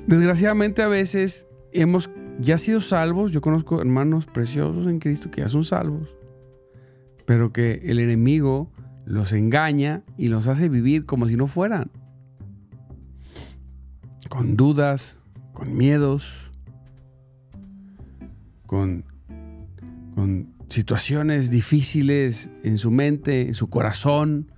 Desgraciadamente 0.07 0.81
a 0.81 0.87
veces 0.87 1.45
hemos 1.73 2.09
ya 2.39 2.57
sido 2.57 2.79
salvos, 2.79 3.33
yo 3.33 3.41
conozco 3.41 3.81
hermanos 3.81 4.27
preciosos 4.27 4.87
en 4.87 4.99
Cristo 4.99 5.29
que 5.29 5.41
ya 5.41 5.49
son 5.49 5.65
salvos, 5.65 6.15
pero 7.25 7.51
que 7.51 7.81
el 7.83 7.99
enemigo 7.99 8.71
los 9.09 9.33
engaña 9.33 10.03
y 10.17 10.27
los 10.27 10.47
hace 10.47 10.69
vivir 10.69 11.07
como 11.07 11.27
si 11.27 11.35
no 11.35 11.47
fueran, 11.47 11.89
con 14.29 14.55
dudas, 14.55 15.17
con 15.51 15.75
miedos, 15.75 16.51
con, 18.67 19.03
con 20.13 20.53
situaciones 20.69 21.49
difíciles 21.49 22.51
en 22.63 22.77
su 22.77 22.91
mente, 22.91 23.47
en 23.47 23.55
su 23.55 23.67
corazón. 23.67 24.51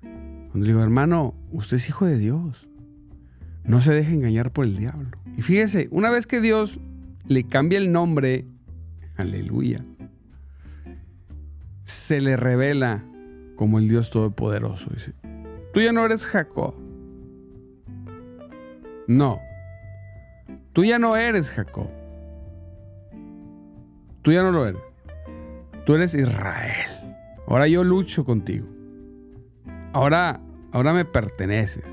Cuando 0.00 0.60
le 0.60 0.66
digo, 0.68 0.82
hermano, 0.84 1.34
usted 1.50 1.78
es 1.78 1.88
hijo 1.88 2.06
de 2.06 2.16
Dios. 2.16 2.68
No 3.64 3.80
se 3.80 3.92
deje 3.92 4.14
engañar 4.14 4.52
por 4.52 4.66
el 4.66 4.76
diablo. 4.76 5.18
Y 5.36 5.42
fíjese, 5.42 5.88
una 5.90 6.10
vez 6.10 6.28
que 6.28 6.40
Dios 6.40 6.78
le 7.26 7.42
cambia 7.42 7.78
el 7.78 7.90
nombre, 7.90 8.46
aleluya, 9.16 9.82
se 11.82 12.20
le 12.20 12.36
revela 12.36 13.04
como 13.56 13.78
el 13.78 13.88
Dios 13.88 14.10
Todopoderoso. 14.10 14.90
Dice, 14.92 15.14
tú 15.72 15.80
ya 15.80 15.92
no 15.92 16.04
eres 16.04 16.24
Jacob. 16.26 16.74
No, 19.08 19.40
tú 20.72 20.84
ya 20.84 20.98
no 20.98 21.16
eres 21.16 21.50
Jacob. 21.50 21.88
Tú 24.22 24.32
ya 24.32 24.42
no 24.42 24.50
lo 24.50 24.66
eres. 24.66 24.80
Tú 25.84 25.94
eres 25.94 26.14
Israel. 26.14 27.14
Ahora 27.46 27.68
yo 27.68 27.84
lucho 27.84 28.24
contigo. 28.24 28.66
Ahora, 29.92 30.40
ahora 30.72 30.92
me 30.92 31.04
perteneces. 31.04 31.84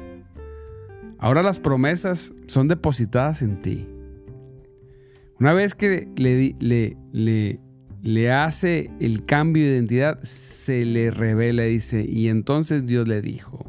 Ahora 1.20 1.44
las 1.44 1.60
promesas 1.60 2.34
son 2.48 2.68
depositadas 2.68 3.44
en 3.44 3.60
ti. 3.60 3.88
Una 5.40 5.54
vez 5.54 5.76
que 5.76 6.10
le, 6.18 6.56
le, 6.60 6.98
le, 7.12 7.60
le 8.04 8.34
hace 8.34 8.92
el 9.00 9.26
cambio 9.26 9.64
de 9.64 9.78
identidad, 9.78 10.20
se 10.24 10.84
le 10.86 11.10
revela, 11.10 11.64
dice, 11.64 12.06
y 12.08 12.28
entonces 12.28 12.86
Dios 12.86 13.08
le 13.08 13.22
dijo, 13.22 13.66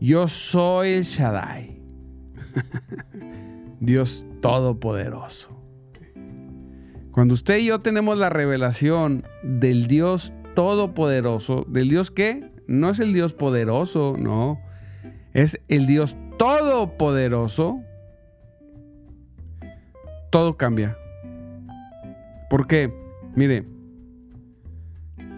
yo 0.00 0.26
soy 0.26 0.90
el 0.90 1.04
Shaddai, 1.04 1.80
Dios 3.80 4.26
Todopoderoso. 4.40 5.56
Cuando 7.12 7.34
usted 7.34 7.58
y 7.58 7.66
yo 7.66 7.80
tenemos 7.80 8.18
la 8.18 8.30
revelación 8.30 9.24
del 9.42 9.86
Dios 9.86 10.32
todopoderoso, 10.54 11.66
del 11.68 11.88
Dios 11.88 12.10
que 12.10 12.50
no 12.66 12.90
es 12.90 12.98
el 12.98 13.12
Dios 13.12 13.32
poderoso, 13.32 14.16
no, 14.18 14.60
es 15.34 15.60
el 15.68 15.86
Dios 15.86 16.16
todopoderoso, 16.36 17.80
todo 20.30 20.56
cambia. 20.56 20.96
¿Por 22.48 22.66
qué? 22.66 22.92
Mire, 23.34 23.64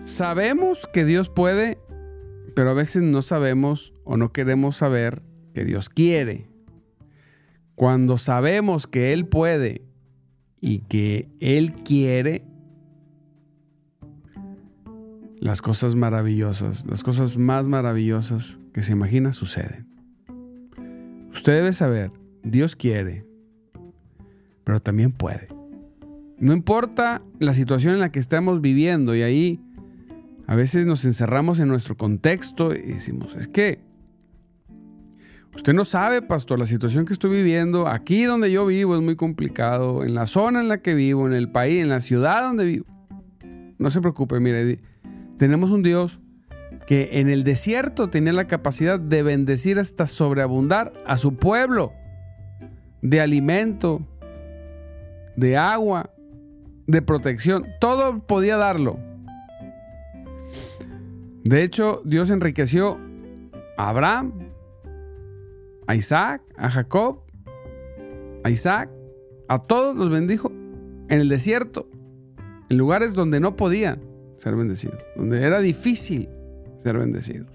sabemos 0.01 0.89
que 0.93 1.05
Dios 1.05 1.29
puede, 1.29 1.79
pero 2.55 2.71
a 2.71 2.75
veces 2.75 3.03
no 3.03 3.23
sabemos 3.23 3.93
o 4.05 4.17
no 4.17 4.33
queremos 4.33 4.77
saber 4.77 5.23
que 5.55 5.65
Dios 5.65 5.89
quiere. 5.89 6.49
Cuando 7.75 8.19
sabemos 8.19 8.87
que 8.87 9.13
Él 9.13 9.27
puede 9.27 9.83
y 10.61 10.81
que 10.81 11.29
Él 11.41 11.73
quiere 11.73 12.45
las 15.41 15.63
cosas 15.63 15.97
maravillosas, 15.97 16.87
las 16.87 17.03
cosas 17.03 17.39
más 17.39 17.67
maravillosas 17.67 18.61
que 18.73 18.83
se 18.83 18.93
imagina 18.93 19.33
suceden. 19.33 19.89
Usted 21.33 21.55
debe 21.55 21.73
saber, 21.73 22.13
Dios 22.43 22.77
quiere, 22.77 23.27
pero 24.65 24.81
también 24.81 25.13
puede. 25.13 25.60
No 26.41 26.53
importa 26.53 27.23
la 27.39 27.53
situación 27.53 27.95
en 27.95 28.01
la 28.01 28.11
que 28.11 28.19
estamos 28.19 28.61
viviendo 28.61 29.15
y 29.15 29.23
ahí 29.23 29.61
a 30.47 30.57
veces 30.57 30.87
nos 30.87 31.05
encerramos 31.05 31.61
en 31.61 31.69
nuestro 31.69 31.97
contexto 31.97 32.75
y 32.75 32.93
decimos, 32.93 33.37
es 33.37 33.47
que 33.47 33.91
Usted 35.55 35.75
no 35.75 35.85
sabe, 35.85 36.23
pastor, 36.23 36.59
la 36.59 36.67
situación 36.67 37.05
que 37.05 37.13
estoy 37.13 37.31
viviendo, 37.31 37.89
aquí 37.89 38.25
donde 38.25 38.53
yo 38.53 38.67
vivo 38.67 38.95
es 38.95 39.03
muy 39.03 39.17
complicado, 39.17 40.05
en 40.05 40.15
la 40.15 40.27
zona 40.27 40.61
en 40.61 40.69
la 40.69 40.79
que 40.79 40.95
vivo, 40.95 41.27
en 41.27 41.33
el 41.33 41.51
país, 41.51 41.83
en 41.83 41.89
la 41.89 42.01
ciudad 42.01 42.43
donde 42.43 42.65
vivo. 42.65 42.87
No 43.79 43.91
se 43.91 44.01
preocupe, 44.01 44.39
mire, 44.39 44.79
tenemos 45.39 45.71
un 45.71 45.83
Dios 45.83 46.21
que 46.87 47.11
en 47.21 47.29
el 47.29 47.45
desierto 47.45 48.11
tenía 48.11 48.33
la 48.33 48.47
capacidad 48.47 49.01
de 49.01 49.23
bendecir 49.23 49.79
hasta 49.79 50.07
sobreabundar 50.07 50.93
a 51.05 51.19
su 51.19 51.35
pueblo 51.35 51.93
de 53.03 53.21
alimento, 53.21 54.07
de 55.37 55.57
agua, 55.57 56.10
de 56.91 57.03
protección, 57.03 57.67
todo 57.81 58.21
podía 58.27 58.57
darlo. 58.57 58.99
De 61.45 61.63
hecho, 61.63 62.03
Dios 62.05 62.31
enriqueció 62.31 62.99
a 63.77 63.89
Abraham, 63.89 64.33
a 65.87 65.95
Isaac, 65.95 66.43
a 66.57 66.71
Jacob, 66.71 67.23
a 68.45 68.51
Isaac, 68.51 68.91
a 69.49 69.59
todos 69.59 69.97
los 69.97 70.11
bendijo 70.11 70.51
en 71.09 71.21
el 71.21 71.29
desierto, 71.29 71.89
en 72.69 72.79
lugares 72.79 73.15
donde 73.15 73.41
no 73.41 73.57
podían 73.57 74.01
ser 74.37 74.55
bendecidos, 74.55 75.03
donde 75.17 75.43
era 75.43 75.61
difícil 75.61 76.29
ser 76.79 76.99
bendecidos. 76.99 77.51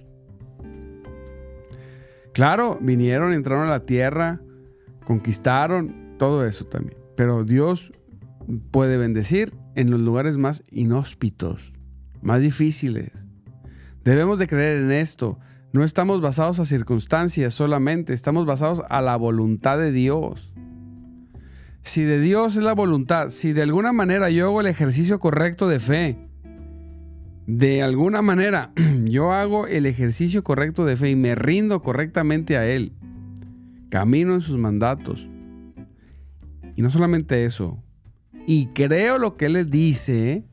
Claro, 2.33 2.77
vinieron, 2.81 3.31
entraron 3.31 3.67
a 3.67 3.71
la 3.71 3.85
tierra, 3.85 4.41
conquistaron, 5.05 6.15
todo 6.17 6.45
eso 6.45 6.65
también. 6.65 6.97
Pero 7.15 7.45
Dios 7.45 7.93
puede 8.71 8.97
bendecir 8.97 9.53
en 9.75 9.91
los 9.91 9.99
lugares 10.01 10.37
más 10.37 10.63
inhóspitos, 10.71 11.73
más 12.21 12.41
difíciles. 12.41 13.11
Debemos 14.03 14.39
de 14.39 14.47
creer 14.47 14.77
en 14.77 14.91
esto. 14.91 15.39
No 15.73 15.83
estamos 15.83 16.21
basados 16.21 16.59
a 16.59 16.65
circunstancias 16.65 17.53
solamente, 17.53 18.13
estamos 18.13 18.45
basados 18.45 18.81
a 18.89 19.01
la 19.01 19.17
voluntad 19.17 19.77
de 19.77 19.91
Dios. 19.91 20.53
Si 21.81 22.03
de 22.03 22.19
Dios 22.19 22.55
es 22.55 22.63
la 22.63 22.73
voluntad, 22.73 23.29
si 23.29 23.53
de 23.53 23.61
alguna 23.61 23.93
manera 23.93 24.29
yo 24.29 24.47
hago 24.47 24.61
el 24.61 24.67
ejercicio 24.67 25.19
correcto 25.19 25.67
de 25.67 25.79
fe 25.79 26.25
de 27.47 27.83
alguna 27.83 28.21
manera 28.21 28.71
yo 29.05 29.31
hago 29.31 29.67
el 29.67 29.85
ejercicio 29.85 30.43
correcto 30.43 30.85
de 30.85 30.97
fe 30.97 31.11
y 31.11 31.15
me 31.15 31.35
rindo 31.35 31.81
correctamente 31.81 32.57
a 32.57 32.65
Él, 32.65 32.93
camino 33.89 34.33
en 34.33 34.41
sus 34.41 34.57
mandatos. 34.57 35.27
Y 36.75 36.81
no 36.81 36.89
solamente 36.89 37.45
eso, 37.45 37.81
y 38.47 38.67
creo 38.67 39.17
lo 39.17 39.37
que 39.37 39.45
Él 39.45 39.69
dice 39.69 40.43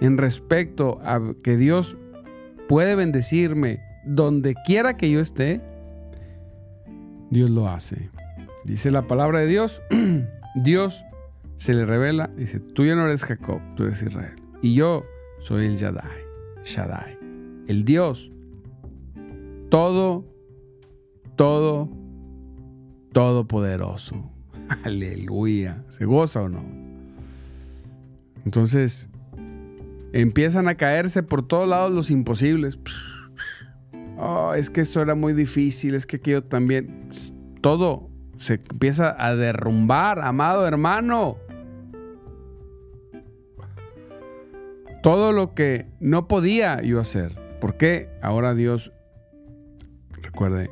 en 0.00 0.18
respecto 0.18 1.00
a 1.04 1.20
que 1.42 1.56
Dios 1.56 1.96
puede 2.68 2.94
bendecirme 2.96 3.80
donde 4.04 4.54
quiera 4.64 4.96
que 4.96 5.10
yo 5.10 5.20
esté, 5.20 5.60
Dios 7.30 7.50
lo 7.50 7.68
hace. 7.68 8.10
Dice 8.64 8.90
la 8.90 9.06
palabra 9.06 9.40
de 9.40 9.46
Dios, 9.46 9.82
Dios 10.56 11.04
se 11.56 11.74
le 11.74 11.84
revela, 11.84 12.28
dice, 12.36 12.58
tú 12.58 12.84
ya 12.84 12.96
no 12.96 13.04
eres 13.04 13.24
Jacob, 13.24 13.60
tú 13.76 13.84
eres 13.84 14.02
Israel. 14.02 14.34
Y 14.60 14.74
yo 14.74 15.04
soy 15.38 15.66
el 15.66 15.76
Shaddai, 15.76 16.10
Shaddai, 16.64 17.18
el 17.68 17.84
Dios. 17.84 18.32
Todo, 19.68 20.24
todo, 21.36 21.88
todopoderoso. 23.12 24.32
Aleluya. 24.84 25.82
¿Se 25.88 26.04
goza 26.04 26.42
o 26.42 26.48
no? 26.48 26.62
Entonces, 28.44 29.08
empiezan 30.12 30.68
a 30.68 30.76
caerse 30.76 31.22
por 31.22 31.46
todos 31.46 31.68
lados 31.68 31.92
los 31.92 32.10
imposibles. 32.10 32.78
Oh, 34.18 34.54
es 34.54 34.70
que 34.70 34.82
eso 34.82 35.00
era 35.00 35.14
muy 35.14 35.32
difícil, 35.32 35.94
es 35.94 36.06
que 36.06 36.16
aquello 36.16 36.44
también. 36.44 37.08
Todo 37.60 38.10
se 38.36 38.54
empieza 38.54 39.14
a 39.18 39.36
derrumbar, 39.36 40.20
amado 40.20 40.66
hermano. 40.66 41.38
todo 45.02 45.32
lo 45.32 45.52
que 45.54 45.86
no 46.00 46.28
podía 46.28 46.80
yo 46.80 47.00
hacer. 47.00 47.36
¿Por 47.60 47.76
qué? 47.76 48.08
Ahora 48.22 48.54
Dios, 48.54 48.92
recuerde, 50.22 50.70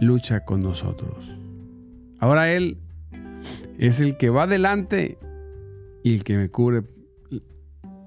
lucha 0.00 0.44
con 0.44 0.60
nosotros. 0.60 1.36
Ahora 2.24 2.50
Él 2.50 2.78
es 3.76 4.00
el 4.00 4.16
que 4.16 4.30
va 4.30 4.44
adelante 4.44 5.18
y 6.02 6.14
el 6.14 6.24
que 6.24 6.38
me 6.38 6.48
cubre 6.48 6.84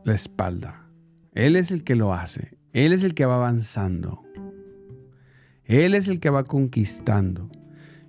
la 0.06 0.15
espalda. 0.15 0.89
Él 1.34 1.56
es 1.56 1.69
el 1.69 1.84
que 1.84 1.93
lo 1.93 2.15
hace. 2.15 2.58
Él 2.73 2.93
es 2.93 3.03
el 3.03 3.13
que 3.13 3.27
va 3.27 3.36
avanzando. 3.36 4.23
Él 5.65 5.93
es 5.93 6.08
el 6.08 6.19
que 6.19 6.32
va 6.32 6.45
conquistando. 6.45 7.51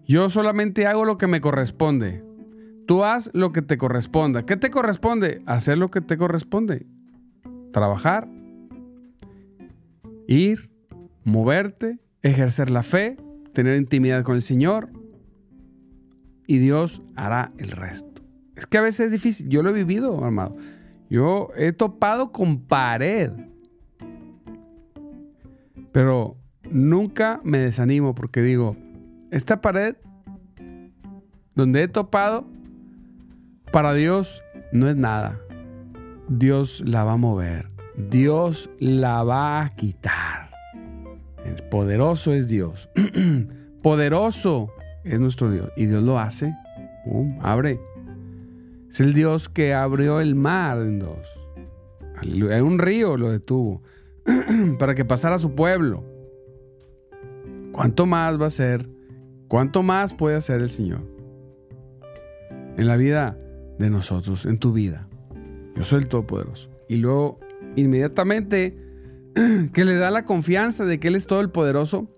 Yo 0.07 0.31
solamente 0.31 0.87
hago 0.87 1.05
lo 1.05 1.19
que 1.19 1.27
me 1.27 1.43
corresponde. 1.43 2.25
Tú 2.87 3.05
haz 3.05 3.31
lo 3.35 3.53
que 3.53 3.61
te 3.61 3.77
corresponda. 3.77 4.47
¿Qué 4.47 4.57
te 4.57 4.71
corresponde? 4.71 5.43
Hacer 5.45 5.77
lo 5.77 5.91
que 5.91 6.01
te 6.01 6.17
corresponde. 6.17 6.87
Trabajar, 7.71 8.31
ir, 10.27 10.71
moverte, 11.25 11.99
ejercer 12.23 12.71
la 12.71 12.83
fe, 12.83 13.19
tener 13.53 13.77
intimidad 13.77 14.23
con 14.23 14.37
el 14.37 14.43
Señor 14.43 14.98
y 16.49 16.59
Dios 16.59 17.03
hará 17.15 17.53
el 17.59 17.71
resto. 17.71 18.23
Es 18.57 18.67
que 18.67 18.79
a 18.79 18.81
veces 18.81 19.07
es 19.07 19.13
difícil. 19.13 19.49
Yo 19.51 19.63
lo 19.63 19.71
he 19.71 19.75
vivido, 19.75 20.25
amado. 20.25 20.57
Yo 21.11 21.51
he 21.57 21.73
topado 21.73 22.33
con 22.33 22.63
pared. 22.63 23.31
Pero 25.93 26.37
nunca 26.71 27.41
me 27.45 27.59
desanimo 27.59 28.15
porque 28.15 28.41
digo, 28.41 28.75
esta 29.31 29.61
pared 29.61 29.97
donde 31.55 31.83
he 31.83 31.89
topado 31.89 32.47
para 33.71 33.93
Dios 33.93 34.43
no 34.73 34.89
es 34.89 34.97
nada. 34.97 35.39
Dios 36.29 36.83
la 36.87 37.05
va 37.05 37.13
a 37.13 37.17
mover. 37.19 37.71
Dios 37.95 38.71
la 38.81 39.23
va 39.23 39.61
a 39.61 39.69
quitar. 39.69 40.51
El 41.45 41.63
poderoso 41.69 42.33
es 42.33 42.49
Dios. 42.49 42.89
poderoso 43.83 44.73
es 45.13 45.21
nuestro 45.21 45.51
Dios. 45.51 45.71
Y 45.77 45.87
Dios 45.87 46.03
lo 46.03 46.19
hace. 46.19 46.55
abre. 47.41 47.81
Es 48.91 49.01
el 49.01 49.15
Dios 49.15 49.49
que 49.49 49.75
abrió 49.75 50.21
el 50.21 50.35
mar 50.35 50.79
en 50.79 50.99
dos. 50.99 51.29
En 52.23 52.63
un 52.65 52.79
río 52.79 53.17
lo 53.17 53.31
detuvo 53.31 53.83
para 54.79 54.95
que 54.95 55.05
pasara 55.05 55.39
su 55.39 55.55
pueblo. 55.55 56.05
¿Cuánto 57.73 58.07
más 58.07 58.41
va 58.41 58.47
a 58.47 58.51
ser? 58.51 58.89
¿Cuánto 59.47 59.83
más 59.83 60.15
puede 60.15 60.37
hacer 60.37 60.61
el 60.61 60.69
Señor? 60.69 61.03
En 62.77 62.87
la 62.87 62.97
vida 62.97 63.39
de 63.79 63.91
nosotros 63.91 64.45
en 64.47 64.59
tu 64.59 64.73
vida. 64.73 65.09
Yo 65.77 65.85
soy 65.85 66.01
el 66.01 66.09
Todopoderoso. 66.09 66.71
Y 66.89 66.97
luego, 66.97 67.39
inmediatamente, 67.77 68.77
que 69.73 69.85
le 69.85 69.95
da 69.95 70.11
la 70.11 70.25
confianza 70.25 70.85
de 70.85 70.99
que 70.99 71.09
Él 71.09 71.15
es 71.15 71.27
todo 71.27 71.41
el 71.41 71.51
poderoso, 71.51 72.11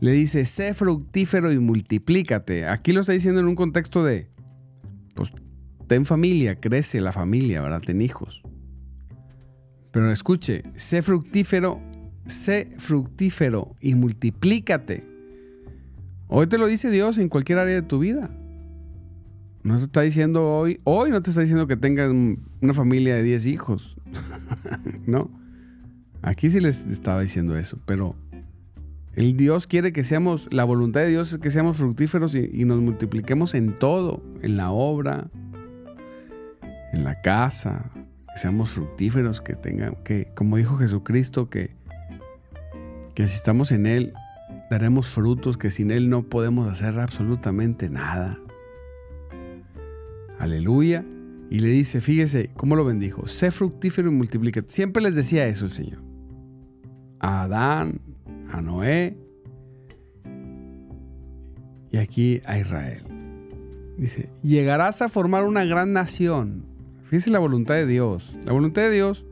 le 0.00 0.12
dice, 0.12 0.44
sé 0.44 0.74
fructífero 0.74 1.52
y 1.52 1.58
multiplícate. 1.58 2.66
Aquí 2.66 2.92
lo 2.92 3.00
está 3.00 3.12
diciendo 3.12 3.40
en 3.40 3.48
un 3.48 3.54
contexto 3.54 4.04
de, 4.04 4.28
pues, 5.14 5.32
ten 5.86 6.04
familia, 6.04 6.60
crece 6.60 7.00
la 7.00 7.12
familia, 7.12 7.62
¿verdad? 7.62 7.80
Ten 7.80 8.02
hijos. 8.02 8.42
Pero 9.92 10.10
escuche, 10.10 10.62
sé 10.74 11.00
fructífero, 11.00 11.80
sé 12.26 12.74
fructífero 12.78 13.74
y 13.80 13.94
multiplícate. 13.94 15.04
Hoy 16.28 16.46
te 16.48 16.58
lo 16.58 16.66
dice 16.66 16.90
Dios 16.90 17.18
en 17.18 17.28
cualquier 17.28 17.58
área 17.58 17.76
de 17.76 17.82
tu 17.82 18.00
vida. 18.00 18.30
No 19.62 19.78
te 19.78 19.84
está 19.84 20.02
diciendo 20.02 20.46
hoy, 20.46 20.80
hoy 20.84 21.10
no 21.10 21.22
te 21.22 21.30
está 21.30 21.40
diciendo 21.40 21.66
que 21.66 21.76
tengas 21.76 22.10
una 22.60 22.74
familia 22.74 23.14
de 23.14 23.22
10 23.22 23.46
hijos. 23.46 23.96
no. 25.06 25.30
Aquí 26.22 26.50
sí 26.50 26.60
les 26.60 26.86
estaba 26.86 27.22
diciendo 27.22 27.56
eso, 27.56 27.78
pero 27.86 28.16
el 29.16 29.34
Dios 29.34 29.66
quiere 29.66 29.94
que 29.94 30.04
seamos, 30.04 30.46
la 30.52 30.64
voluntad 30.64 31.00
de 31.00 31.08
Dios 31.08 31.32
es 31.32 31.38
que 31.38 31.50
seamos 31.50 31.78
fructíferos 31.78 32.34
y, 32.34 32.64
nos 32.66 32.80
multipliquemos 32.82 33.54
en 33.54 33.78
todo, 33.78 34.22
en 34.42 34.58
la 34.58 34.70
obra, 34.70 35.30
en 36.92 37.02
la 37.02 37.22
casa, 37.22 37.90
que 38.34 38.38
seamos 38.38 38.70
fructíferos, 38.70 39.40
que 39.40 39.54
tengan, 39.54 39.96
que, 40.04 40.28
como 40.34 40.58
dijo 40.58 40.76
Jesucristo, 40.76 41.48
que, 41.48 41.74
que 43.14 43.26
si 43.26 43.36
estamos 43.36 43.72
en 43.72 43.86
Él, 43.86 44.12
daremos 44.70 45.08
frutos, 45.08 45.56
que 45.56 45.70
sin 45.70 45.90
Él 45.90 46.10
no 46.10 46.24
podemos 46.24 46.70
hacer 46.70 47.00
absolutamente 47.00 47.88
nada. 47.88 48.38
Aleluya. 50.38 51.06
Y 51.48 51.60
le 51.60 51.68
dice, 51.68 52.02
fíjese 52.02 52.50
cómo 52.54 52.76
lo 52.76 52.84
bendijo, 52.84 53.28
sé 53.28 53.50
fructífero 53.50 54.10
y 54.10 54.12
multiplica. 54.12 54.62
Siempre 54.66 55.02
les 55.02 55.14
decía 55.14 55.46
eso 55.46 55.64
el 55.64 55.70
Señor. 55.70 56.02
A 57.20 57.44
Adán, 57.44 58.00
a 58.56 58.62
Noé 58.62 59.16
y 61.90 61.98
aquí 61.98 62.40
a 62.46 62.58
Israel. 62.58 63.02
Dice, 63.96 64.28
llegarás 64.42 65.02
a 65.02 65.08
formar 65.08 65.44
una 65.44 65.64
gran 65.64 65.92
nación. 65.92 66.66
Fíjese 67.04 67.30
la 67.30 67.38
voluntad 67.38 67.74
de 67.74 67.86
Dios. 67.86 68.36
La 68.44 68.52
voluntad 68.52 68.82
de 68.82 68.90
Dios, 68.90 69.24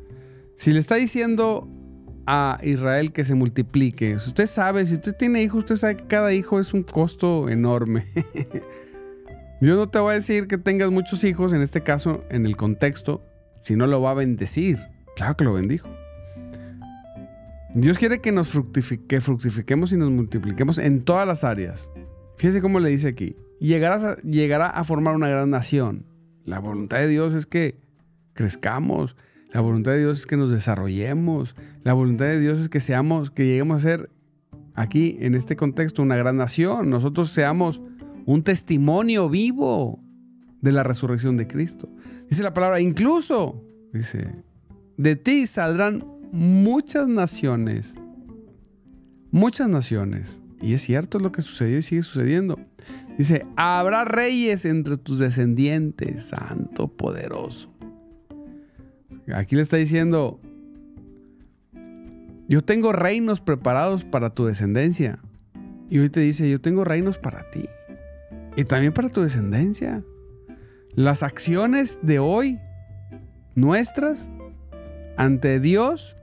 si 0.57 0.73
le 0.73 0.79
está 0.79 0.95
diciendo 0.95 1.69
a 2.27 2.59
Israel 2.63 3.13
que 3.13 3.25
se 3.25 3.35
multiplique, 3.35 4.17
usted 4.17 4.47
sabe, 4.47 4.87
si 4.87 4.95
usted 4.95 5.15
tiene 5.17 5.43
hijos, 5.43 5.61
usted 5.61 5.77
sabe 5.77 5.97
que 5.97 6.07
cada 6.07 6.33
hijo 6.33 6.61
es 6.61 6.73
un 6.73 6.83
costo 6.83 7.49
enorme. 7.49 8.07
Yo 9.61 9.77
no 9.77 9.89
te 9.89 9.99
voy 9.99 10.13
a 10.13 10.15
decir 10.15 10.47
que 10.47 10.59
tengas 10.59 10.91
muchos 10.91 11.25
hijos, 11.25 11.53
en 11.53 11.63
este 11.63 11.83
caso, 11.83 12.25
en 12.29 12.47
el 12.47 12.57
contexto, 12.57 13.23
si 13.61 13.77
no 13.77 13.87
lo 13.87 14.01
va 14.01 14.11
a 14.11 14.15
bendecir. 14.15 14.79
Claro 15.17 15.37
que 15.37 15.45
lo 15.45 15.55
bendijo. 15.55 15.94
Dios 17.75 17.99
quiere 17.99 18.21
que 18.21 18.31
nos 18.31 18.53
fructifiquemos 18.53 19.93
y 19.93 19.97
nos 19.97 20.11
multipliquemos 20.11 20.79
en 20.79 21.03
todas 21.03 21.27
las 21.27 21.43
áreas. 21.43 21.91
Fíjese 22.37 22.63
cómo 22.63 22.79
le 22.79 22.89
dice 22.89 23.09
aquí. 23.09 23.37
Llegará 23.59 24.71
a 24.71 24.85
formar 24.85 25.17
una 25.17 25.29
gran 25.29 25.51
nación. 25.51 26.07
La 26.45 26.61
voluntad 26.61 26.99
de 26.99 27.09
Dios 27.09 27.35
es 27.35 27.47
que 27.47 27.81
crezcamos. 28.33 29.17
La 29.53 29.61
voluntad 29.61 29.93
de 29.93 30.01
Dios 30.01 30.21
es 30.21 30.27
que 30.27 30.37
nos 30.37 30.51
desarrollemos. 30.51 31.57
La 31.83 31.95
voluntad 31.95 32.27
de 32.27 32.39
Dios 32.39 32.61
es 32.61 32.69
que 32.69 32.79
seamos, 32.79 33.33
que 33.33 33.47
lleguemos 33.47 33.79
a 33.79 33.81
ser 33.81 34.11
aquí, 34.75 35.17
en 35.21 35.35
este 35.35 35.57
contexto, 35.57 36.03
una 36.03 36.17
gran 36.17 36.37
nación. 36.37 36.91
Nosotros 36.91 37.31
seamos 37.31 37.83
un 38.25 38.43
testimonio 38.43 39.29
vivo 39.29 40.01
de 40.61 40.71
la 40.71 40.85
resurrección 40.85 41.37
de 41.37 41.49
Cristo. 41.49 41.89
Dice 42.29 42.45
la 42.45 42.55
palabra, 42.55 42.81
incluso, 42.81 43.65
dice, 43.93 44.45
de 44.97 45.17
ti 45.17 45.47
saldrán 45.47 46.05
muchas 46.35 47.07
naciones, 47.07 47.95
muchas 49.31 49.69
naciones. 49.69 50.43
Y 50.61 50.75
es 50.75 50.83
cierto 50.83 51.21
lo 51.21 51.31
que 51.31 51.43
sucedió 51.43 51.79
y 51.79 51.83
sigue 51.83 52.03
sucediendo. 52.03 52.59
Dice, 53.17 53.47
habrá 53.55 54.05
reyes 54.05 54.65
entre 54.65 54.97
tus 54.97 55.21
descendientes, 55.21 56.25
santo 56.25 56.89
poderoso. 56.89 57.73
Aquí 59.33 59.55
le 59.55 59.63
está 59.63 59.77
diciendo, 59.77 60.41
yo 62.49 62.63
tengo 62.63 62.93
reinos 62.93 63.41
preparados 63.41 64.05
para 64.05 64.31
tu 64.31 64.47
descendencia. 64.47 65.21
Y 65.89 66.01
hoy 66.01 66.11
te 66.11 66.21
dice, 66.21 66.51
yo 66.51 66.61
tengo 66.61 66.83
reinos 66.83 67.17
para 67.19 67.49
ti. 67.51 67.69
Y 68.57 68.65
también 68.65 68.93
para 68.93 69.09
tu 69.09 69.23
descendencia. 69.23 70.03
Las 70.95 71.23
acciones 71.23 72.01
de 72.03 72.19
hoy 72.19 72.59
nuestras 73.55 74.29
ante 75.17 75.61
Dios 75.61 76.17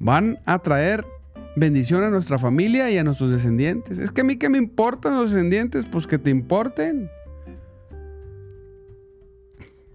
van 0.00 0.40
a 0.46 0.58
traer 0.58 1.06
bendición 1.54 2.02
a 2.02 2.10
nuestra 2.10 2.38
familia 2.38 2.90
y 2.90 2.98
a 2.98 3.04
nuestros 3.04 3.30
descendientes. 3.30 3.98
Es 3.98 4.10
que 4.10 4.22
a 4.22 4.24
mí 4.24 4.36
que 4.36 4.48
me 4.48 4.58
importan 4.58 5.14
los 5.14 5.32
descendientes, 5.32 5.86
pues 5.86 6.06
que 6.06 6.18
te 6.18 6.30
importen. 6.30 7.08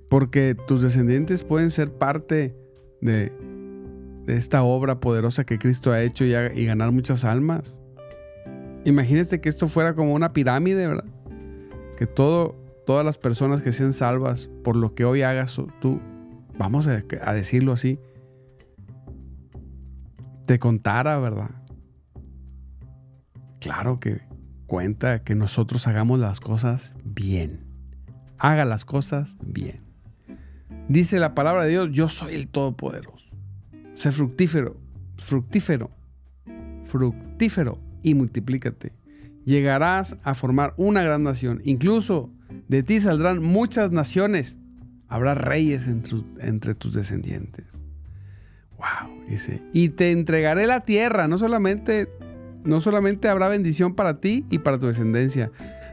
Porque 0.08 0.56
tus 0.68 0.82
descendientes 0.82 1.44
pueden 1.44 1.72
ser 1.72 1.92
parte 1.92 2.56
de, 3.02 3.34
esta 4.28 4.64
obra 4.64 5.00
poderosa 5.00 5.44
que 5.44 5.60
Cristo 5.60 5.92
ha 5.92 6.02
hecho 6.02 6.24
y, 6.24 6.66
ganar 6.66 6.92
muchas 6.92 7.26
almas. 7.26 7.82
Imagínate 8.86 9.42
que 9.42 9.50
esto 9.50 9.68
fuera 9.68 9.96
como 9.96 10.14
una 10.14 10.32
pirámide, 10.32 10.88
¿verdad? 10.88 11.06
Que 11.98 12.06
todas 12.06 13.06
las 13.06 13.18
personas 13.18 13.62
que 13.62 13.72
sean 13.72 13.94
salvas 13.94 14.50
por 14.64 14.76
lo 14.76 14.94
que 14.94 15.06
hoy 15.06 15.24
hagas 15.24 15.60
tú, 15.82 16.00
vamos 16.58 16.86
a 16.88 17.34
decirlo 17.34 17.74
así, 17.74 18.00
te 20.46 20.60
contara, 20.60 21.18
¿verdad? 21.20 21.52
Claro 23.60 24.00
que 24.00 24.22
cuenta 24.68 25.24
que 25.24 25.36
nosotros 25.36 25.88
hagamos 25.88 26.20
las 26.20 26.40
cosas 26.40 26.94
bien. 27.04 27.66
Haga 28.38 28.66
las 28.66 28.86
cosas 28.86 29.38
bien. 29.42 29.82
Dice 30.88 31.20
la 31.20 31.34
palabra 31.34 31.64
de 31.66 31.72
Dios, 31.72 31.90
yo 31.92 32.08
soy 32.08 32.36
el 32.36 32.48
Todopoderoso. 32.48 33.32
Sé 33.96 34.12
fructífero, 34.12 34.78
fructífero, 35.18 35.90
fructífero 36.84 37.80
y 38.04 38.14
multiplícate. 38.14 38.94
Llegarás 39.46 40.18
a 40.24 40.34
formar 40.34 40.74
una 40.78 41.02
gran 41.02 41.24
nación. 41.24 41.62
Incluso 41.64 42.32
de 42.68 42.84
ti 42.84 43.00
saldrán 43.00 43.42
muchas 43.42 43.92
naciones. 43.92 44.60
Habrá 45.08 45.34
reyes 45.34 45.88
entre, 45.88 46.20
entre 46.40 46.76
tus 46.76 46.94
descendientes. 46.94 47.66
Wow, 48.78 49.26
dice, 49.28 49.62
y 49.74 49.90
te 49.90 50.12
entregaré 50.12 50.68
la 50.68 50.82
tierra. 50.82 51.28
No 51.28 51.38
solamente, 51.38 52.10
no 52.64 52.82
solamente 52.82 53.30
habrá 53.30 53.48
bendición 53.48 53.96
para 53.96 54.20
ti 54.20 54.46
y 54.50 54.60
para 54.60 54.80
tu 54.80 54.88
descendencia. 54.88 55.52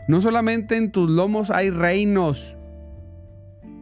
No 0.08 0.20
solamente 0.20 0.76
en 0.76 0.90
tus 0.90 1.08
lomos 1.08 1.50
hay 1.50 1.70
reinos. 1.70 2.56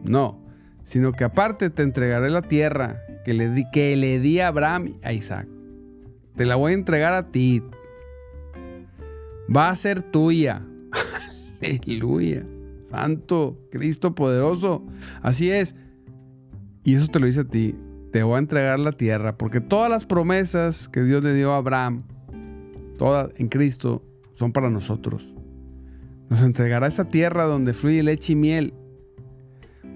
No, 0.03 0.43
sino 0.85 1.13
que 1.13 1.23
aparte 1.23 1.69
te 1.69 1.83
entregaré 1.83 2.29
la 2.29 2.41
tierra 2.41 3.01
que 3.23 3.33
le 3.33 3.49
di, 3.49 3.69
que 3.71 3.95
le 3.95 4.19
di 4.19 4.39
a 4.39 4.47
Abraham 4.47 4.97
a 5.03 5.13
Isaac. 5.13 5.47
Te 6.35 6.45
la 6.45 6.55
voy 6.55 6.71
a 6.71 6.75
entregar 6.75 7.13
a 7.13 7.27
ti, 7.31 7.63
va 9.53 9.69
a 9.69 9.75
ser 9.75 10.01
tuya. 10.01 10.65
Aleluya. 11.61 12.45
Santo, 12.83 13.57
Cristo 13.71 14.15
poderoso. 14.15 14.85
Así 15.21 15.49
es. 15.49 15.75
Y 16.83 16.95
eso 16.95 17.07
te 17.07 17.19
lo 17.19 17.25
dice 17.25 17.41
a 17.41 17.45
ti. 17.45 17.75
Te 18.11 18.23
voy 18.23 18.35
a 18.35 18.39
entregar 18.39 18.79
la 18.79 18.91
tierra, 18.91 19.37
porque 19.37 19.61
todas 19.61 19.89
las 19.89 20.05
promesas 20.05 20.89
que 20.89 21.03
Dios 21.03 21.23
le 21.23 21.33
dio 21.33 21.53
a 21.53 21.57
Abraham, 21.57 22.03
todas 22.97 23.31
en 23.37 23.47
Cristo, 23.47 24.03
son 24.33 24.51
para 24.51 24.69
nosotros. 24.69 25.33
Nos 26.29 26.41
entregará 26.41 26.87
esa 26.87 27.07
tierra 27.07 27.43
donde 27.43 27.73
fluye 27.73 28.03
leche 28.03 28.33
y 28.33 28.35
miel. 28.35 28.73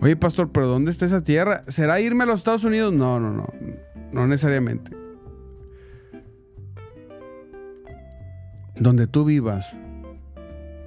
Oye, 0.01 0.15
pastor, 0.15 0.51
pero 0.51 0.67
¿dónde 0.67 0.91
está 0.91 1.05
esa 1.05 1.23
tierra? 1.23 1.63
¿Será 1.67 1.99
irme 1.99 2.23
a 2.23 2.27
los 2.27 2.39
Estados 2.39 2.63
Unidos? 2.63 2.93
No, 2.93 3.19
no, 3.19 3.31
no. 3.31 3.47
No 4.11 4.27
necesariamente. 4.27 5.05
donde 8.75 9.07
tú 9.07 9.25
vivas, 9.25 9.77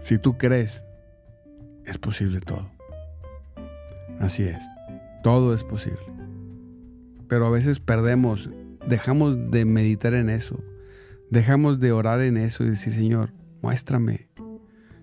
si 0.00 0.18
tú 0.18 0.36
crees, 0.36 0.84
es 1.84 1.98
posible 1.98 2.40
todo. 2.40 2.70
Así 4.20 4.44
es, 4.44 4.62
todo 5.22 5.54
es 5.54 5.64
posible. 5.64 6.17
Pero 7.28 7.46
a 7.46 7.50
veces 7.50 7.80
perdemos, 7.80 8.50
dejamos 8.86 9.50
de 9.50 9.64
meditar 9.64 10.14
en 10.14 10.30
eso, 10.30 10.62
dejamos 11.30 11.78
de 11.78 11.92
orar 11.92 12.20
en 12.22 12.36
eso 12.36 12.64
y 12.64 12.70
decir, 12.70 12.92
Señor, 12.92 13.32
muéstrame. 13.62 14.28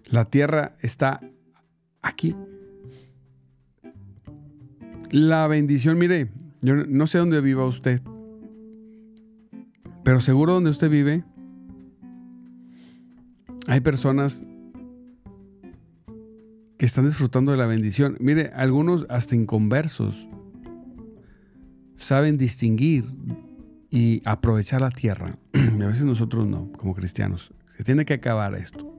La 0.05 0.25
tierra 0.25 0.75
está 0.81 1.21
aquí. 2.01 2.35
La 5.11 5.47
bendición, 5.47 5.97
mire, 5.97 6.31
yo 6.61 6.75
no 6.75 7.07
sé 7.07 7.19
dónde 7.19 7.41
viva 7.41 7.65
usted, 7.65 8.01
pero 10.03 10.19
seguro 10.19 10.53
donde 10.53 10.71
usted 10.71 10.89
vive, 10.89 11.23
hay 13.67 13.81
personas 13.81 14.43
que 16.77 16.85
están 16.85 17.05
disfrutando 17.05 17.51
de 17.51 17.57
la 17.57 17.65
bendición. 17.65 18.17
Mire, 18.19 18.51
algunos 18.55 19.05
hasta 19.09 19.35
inconversos 19.35 20.27
saben 21.95 22.37
distinguir 22.37 23.05
y 23.89 24.21
aprovechar 24.25 24.81
la 24.81 24.91
tierra. 24.91 25.37
a 25.53 25.85
veces 25.85 26.03
nosotros 26.03 26.47
no, 26.47 26.71
como 26.73 26.93
cristianos. 26.93 27.53
Se 27.77 27.83
tiene 27.83 28.05
que 28.05 28.15
acabar 28.15 28.53
esto. 28.55 28.91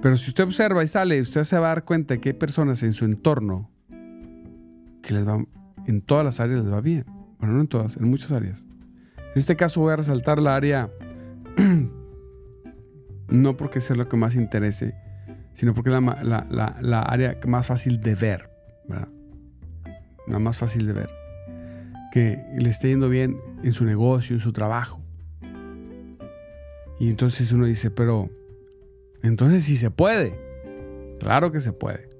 Pero 0.00 0.16
si 0.16 0.30
usted 0.30 0.44
observa 0.44 0.82
y 0.82 0.88
sale, 0.88 1.20
usted 1.20 1.44
se 1.44 1.58
va 1.58 1.66
a 1.66 1.74
dar 1.74 1.84
cuenta 1.84 2.18
que 2.18 2.30
hay 2.30 2.34
personas 2.34 2.82
en 2.82 2.92
su 2.92 3.04
entorno 3.04 3.70
que 5.00 5.14
les 5.14 5.26
va, 5.26 5.44
en 5.86 6.02
todas 6.02 6.24
las 6.24 6.40
áreas 6.40 6.64
les 6.64 6.72
va 6.72 6.80
bien. 6.80 7.04
Bueno, 7.38 7.54
no 7.54 7.60
en 7.60 7.68
todas, 7.68 7.96
en 7.96 8.08
muchas 8.08 8.32
áreas. 8.32 8.66
En 9.16 9.38
este 9.38 9.56
caso 9.56 9.80
voy 9.80 9.92
a 9.92 9.96
resaltar 9.96 10.40
la 10.40 10.56
área 10.56 10.90
no 13.28 13.56
porque 13.56 13.80
sea 13.80 13.96
lo 13.96 14.08
que 14.08 14.16
más 14.16 14.34
interese, 14.34 14.94
sino 15.54 15.74
porque 15.74 15.90
es 15.90 15.96
la, 16.00 17.06
área 17.06 17.38
más 17.46 17.66
fácil 17.66 18.00
de 18.00 18.14
ver, 18.14 18.50
¿verdad? 18.88 19.08
La 20.26 20.38
más 20.38 20.56
fácil 20.56 20.86
de 20.86 20.92
ver. 20.92 21.21
Que 22.12 22.44
le 22.56 22.68
esté 22.68 22.90
yendo 22.90 23.08
bien 23.08 23.40
en 23.64 23.72
su 23.72 23.84
negocio, 23.84 24.36
en 24.36 24.40
su 24.40 24.52
trabajo. 24.52 25.00
Y 27.00 27.08
entonces 27.08 27.50
uno 27.50 27.66
dice, 27.66 27.90
pero, 27.90 28.30
entonces 29.22 29.64
sí 29.64 29.76
se 29.76 29.90
puede. 29.90 30.38
Claro 31.18 31.50
que 31.50 31.60
se 31.60 31.72
puede. 31.72 32.10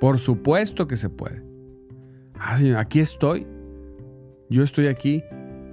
Por 0.00 0.20
supuesto 0.20 0.86
que 0.86 0.96
se 0.96 1.10
puede. 1.10 1.42
Ah, 2.38 2.56
Señor, 2.56 2.78
aquí 2.78 3.00
estoy. 3.00 3.46
Yo 4.48 4.62
estoy 4.62 4.86
aquí. 4.86 5.22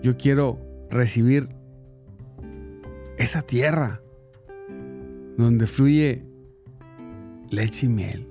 Yo 0.01 0.17
quiero 0.17 0.59
recibir 0.89 1.47
esa 3.17 3.43
tierra 3.43 4.01
donde 5.37 5.67
fluye 5.67 6.25
leche 7.49 7.85
y 7.85 7.89
miel. 7.89 8.29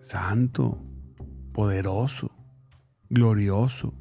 Santo, 0.00 0.78
poderoso, 1.52 2.30
glorioso 3.10 3.94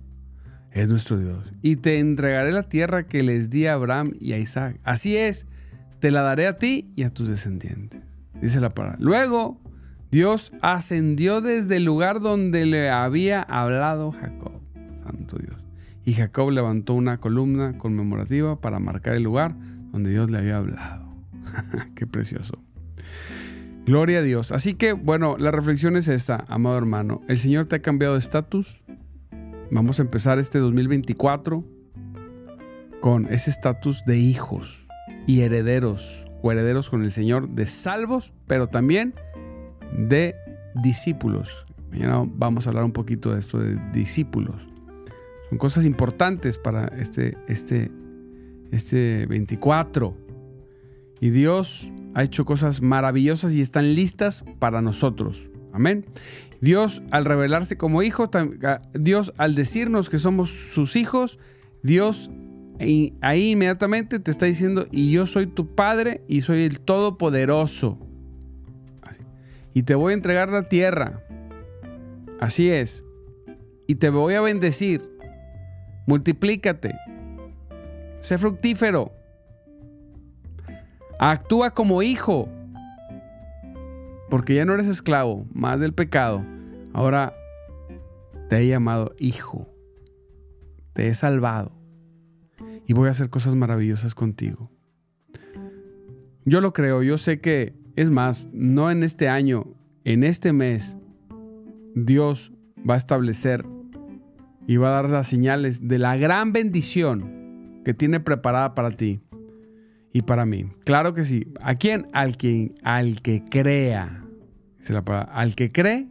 es 0.71 0.87
nuestro 0.87 1.19
Dios. 1.19 1.43
Y 1.61 1.77
te 1.77 1.99
entregaré 1.99 2.51
la 2.51 2.63
tierra 2.63 3.03
que 3.03 3.23
les 3.23 3.49
di 3.49 3.67
a 3.67 3.73
Abraham 3.73 4.13
y 4.19 4.33
a 4.33 4.37
Isaac. 4.37 4.79
Así 4.83 5.17
es, 5.17 5.45
te 5.99 6.11
la 6.11 6.21
daré 6.21 6.47
a 6.47 6.57
ti 6.57 6.91
y 6.95 7.03
a 7.03 7.09
tus 7.13 7.27
descendientes. 7.27 8.01
Dice 8.41 8.59
la 8.59 8.73
palabra. 8.73 8.97
Luego, 8.99 9.59
Dios 10.11 10.51
ascendió 10.61 11.41
desde 11.41 11.77
el 11.77 11.85
lugar 11.85 12.19
donde 12.19 12.65
le 12.65 12.89
había 12.89 13.41
hablado 13.41 14.11
Jacob. 14.11 14.53
Santo 15.05 15.37
Dios. 15.37 15.61
Y 16.05 16.13
Jacob 16.13 16.49
levantó 16.51 16.95
una 16.95 17.19
columna 17.19 17.77
conmemorativa 17.77 18.59
para 18.59 18.79
marcar 18.79 19.15
el 19.15 19.23
lugar 19.23 19.55
donde 19.91 20.09
Dios 20.09 20.31
le 20.31 20.39
había 20.39 20.57
hablado. 20.57 21.05
Qué 21.95 22.07
precioso. 22.07 22.61
Gloria 23.85 24.19
a 24.19 24.21
Dios. 24.21 24.51
Así 24.51 24.73
que, 24.73 24.93
bueno, 24.93 25.37
la 25.37 25.51
reflexión 25.51 25.95
es 25.97 26.07
esta, 26.07 26.45
amado 26.47 26.77
hermano. 26.77 27.21
El 27.27 27.37
Señor 27.37 27.65
te 27.65 27.77
ha 27.77 27.81
cambiado 27.81 28.13
de 28.13 28.19
estatus. 28.19 28.80
Vamos 29.73 29.99
a 29.99 30.01
empezar 30.01 30.37
este 30.37 30.59
2024 30.59 31.63
con 32.99 33.31
ese 33.31 33.49
estatus 33.49 34.03
de 34.05 34.17
hijos 34.17 34.85
y 35.25 35.41
herederos, 35.41 36.27
o 36.41 36.51
herederos 36.51 36.89
con 36.89 37.03
el 37.03 37.11
Señor 37.11 37.47
de 37.47 37.65
salvos, 37.65 38.33
pero 38.47 38.67
también 38.67 39.13
de 39.97 40.35
discípulos. 40.83 41.65
Mañana 41.89 42.21
vamos 42.35 42.67
a 42.67 42.71
hablar 42.71 42.83
un 42.83 42.91
poquito 42.91 43.31
de 43.31 43.39
esto 43.39 43.59
de 43.59 43.79
discípulos. 43.93 44.67
Son 45.47 45.57
cosas 45.57 45.85
importantes 45.85 46.57
para 46.57 46.87
este, 46.87 47.37
este, 47.47 47.89
este 48.73 49.25
24. 49.27 50.17
Y 51.21 51.29
Dios 51.29 51.89
ha 52.13 52.23
hecho 52.23 52.43
cosas 52.43 52.81
maravillosas 52.81 53.55
y 53.55 53.61
están 53.61 53.95
listas 53.95 54.43
para 54.59 54.81
nosotros. 54.81 55.49
Amén. 55.73 56.05
Dios 56.61 57.01
al 57.11 57.25
revelarse 57.25 57.77
como 57.77 58.03
hijo, 58.03 58.29
Dios 58.93 59.33
al 59.37 59.55
decirnos 59.55 60.09
que 60.09 60.19
somos 60.19 60.51
sus 60.51 60.95
hijos, 60.95 61.39
Dios 61.81 62.29
ahí 63.21 63.51
inmediatamente 63.51 64.19
te 64.19 64.31
está 64.31 64.45
diciendo, 64.45 64.87
y 64.91 65.11
yo 65.11 65.25
soy 65.25 65.47
tu 65.47 65.75
padre 65.75 66.23
y 66.27 66.41
soy 66.41 66.63
el 66.63 66.79
todopoderoso. 66.79 67.97
Y 69.73 69.83
te 69.83 69.95
voy 69.95 70.11
a 70.11 70.15
entregar 70.15 70.49
la 70.49 70.63
tierra. 70.63 71.23
Así 72.39 72.69
es. 72.69 73.05
Y 73.87 73.95
te 73.95 74.09
voy 74.09 74.33
a 74.33 74.41
bendecir. 74.41 75.09
Multiplícate. 76.07 76.95
Sé 78.19 78.37
fructífero. 78.37 79.13
Actúa 81.19 81.71
como 81.71 82.01
hijo. 82.01 82.49
Porque 84.31 84.55
ya 84.55 84.63
no 84.63 84.73
eres 84.73 84.87
esclavo, 84.87 85.45
más 85.53 85.81
del 85.81 85.93
pecado. 85.93 86.45
Ahora 86.93 87.35
te 88.49 88.59
he 88.59 88.67
llamado 88.67 89.13
hijo, 89.19 89.67
te 90.93 91.09
he 91.09 91.13
salvado 91.13 91.73
y 92.87 92.93
voy 92.93 93.09
a 93.09 93.11
hacer 93.11 93.29
cosas 93.29 93.55
maravillosas 93.55 94.15
contigo. 94.15 94.71
Yo 96.45 96.61
lo 96.61 96.71
creo, 96.71 97.03
yo 97.03 97.17
sé 97.17 97.41
que, 97.41 97.75
es 97.97 98.09
más, 98.09 98.47
no 98.53 98.89
en 98.89 99.03
este 99.03 99.27
año, 99.27 99.65
en 100.05 100.23
este 100.23 100.53
mes, 100.53 100.97
Dios 101.93 102.53
va 102.89 102.93
a 102.93 102.97
establecer 102.97 103.65
y 104.65 104.77
va 104.77 104.87
a 104.87 105.01
dar 105.01 105.09
las 105.09 105.27
señales 105.27 105.89
de 105.89 105.99
la 105.99 106.15
gran 106.15 106.53
bendición 106.53 107.81
que 107.83 107.93
tiene 107.93 108.21
preparada 108.21 108.75
para 108.75 108.91
ti 108.91 109.21
y 110.13 110.21
para 110.23 110.45
mí. 110.45 110.65
Claro 110.83 111.13
que 111.13 111.23
sí. 111.23 111.47
¿A 111.61 111.75
quién? 111.75 112.07
Al 112.13 112.37
que, 112.37 112.73
al 112.83 113.21
que 113.21 113.43
crea. 113.43 114.25
Al 115.31 115.55
que 115.55 115.71
cree, 115.71 116.07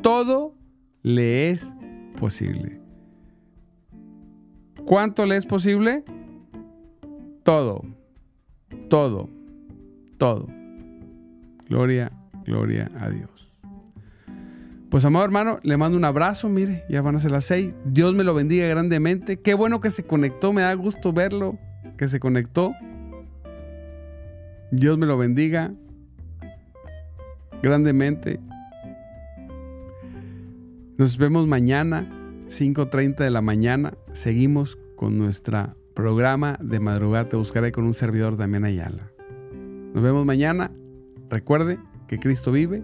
todo 0.00 0.54
le 1.02 1.50
es 1.50 1.74
posible. 2.18 2.80
¿Cuánto 4.86 5.26
le 5.26 5.36
es 5.36 5.46
posible? 5.46 6.04
Todo. 7.44 7.84
Todo. 8.88 9.28
Todo. 10.18 10.48
Gloria, 11.68 12.10
gloria 12.44 12.90
a 12.98 13.10
Dios. 13.10 13.30
Pues 14.90 15.04
amado 15.04 15.24
hermano, 15.24 15.60
le 15.62 15.76
mando 15.76 15.96
un 15.96 16.04
abrazo, 16.04 16.48
mire, 16.48 16.84
ya 16.88 17.00
van 17.00 17.14
a 17.14 17.20
ser 17.20 17.30
las 17.30 17.44
seis. 17.44 17.76
Dios 17.84 18.12
me 18.14 18.24
lo 18.24 18.34
bendiga 18.34 18.66
grandemente. 18.66 19.40
Qué 19.40 19.54
bueno 19.54 19.80
que 19.80 19.90
se 19.90 20.04
conectó, 20.04 20.52
me 20.52 20.62
da 20.62 20.74
gusto 20.74 21.12
verlo, 21.12 21.58
que 22.00 22.08
se 22.08 22.18
conectó. 22.18 22.72
Dios 24.70 24.96
me 24.96 25.04
lo 25.04 25.18
bendiga 25.18 25.74
grandemente. 27.62 28.40
Nos 30.96 31.18
vemos 31.18 31.46
mañana, 31.46 32.08
5.30 32.46 33.16
de 33.16 33.28
la 33.28 33.42
mañana. 33.42 33.92
Seguimos 34.12 34.78
con 34.96 35.18
nuestro 35.18 35.74
programa 35.92 36.58
de 36.62 36.80
madrugada. 36.80 37.28
Te 37.28 37.36
buscaré 37.36 37.70
con 37.70 37.84
un 37.84 37.92
servidor 37.92 38.38
Damián 38.38 38.64
Ayala. 38.64 39.12
Nos 39.92 40.02
vemos 40.02 40.24
mañana. 40.24 40.70
Recuerde 41.28 41.78
que 42.08 42.18
Cristo 42.18 42.50
vive 42.50 42.82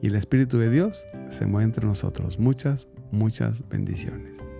y 0.00 0.06
el 0.06 0.14
Espíritu 0.14 0.56
de 0.56 0.70
Dios 0.70 1.04
se 1.28 1.44
mueve 1.44 1.66
entre 1.66 1.86
nosotros. 1.86 2.38
Muchas, 2.38 2.88
muchas 3.10 3.68
bendiciones. 3.68 4.55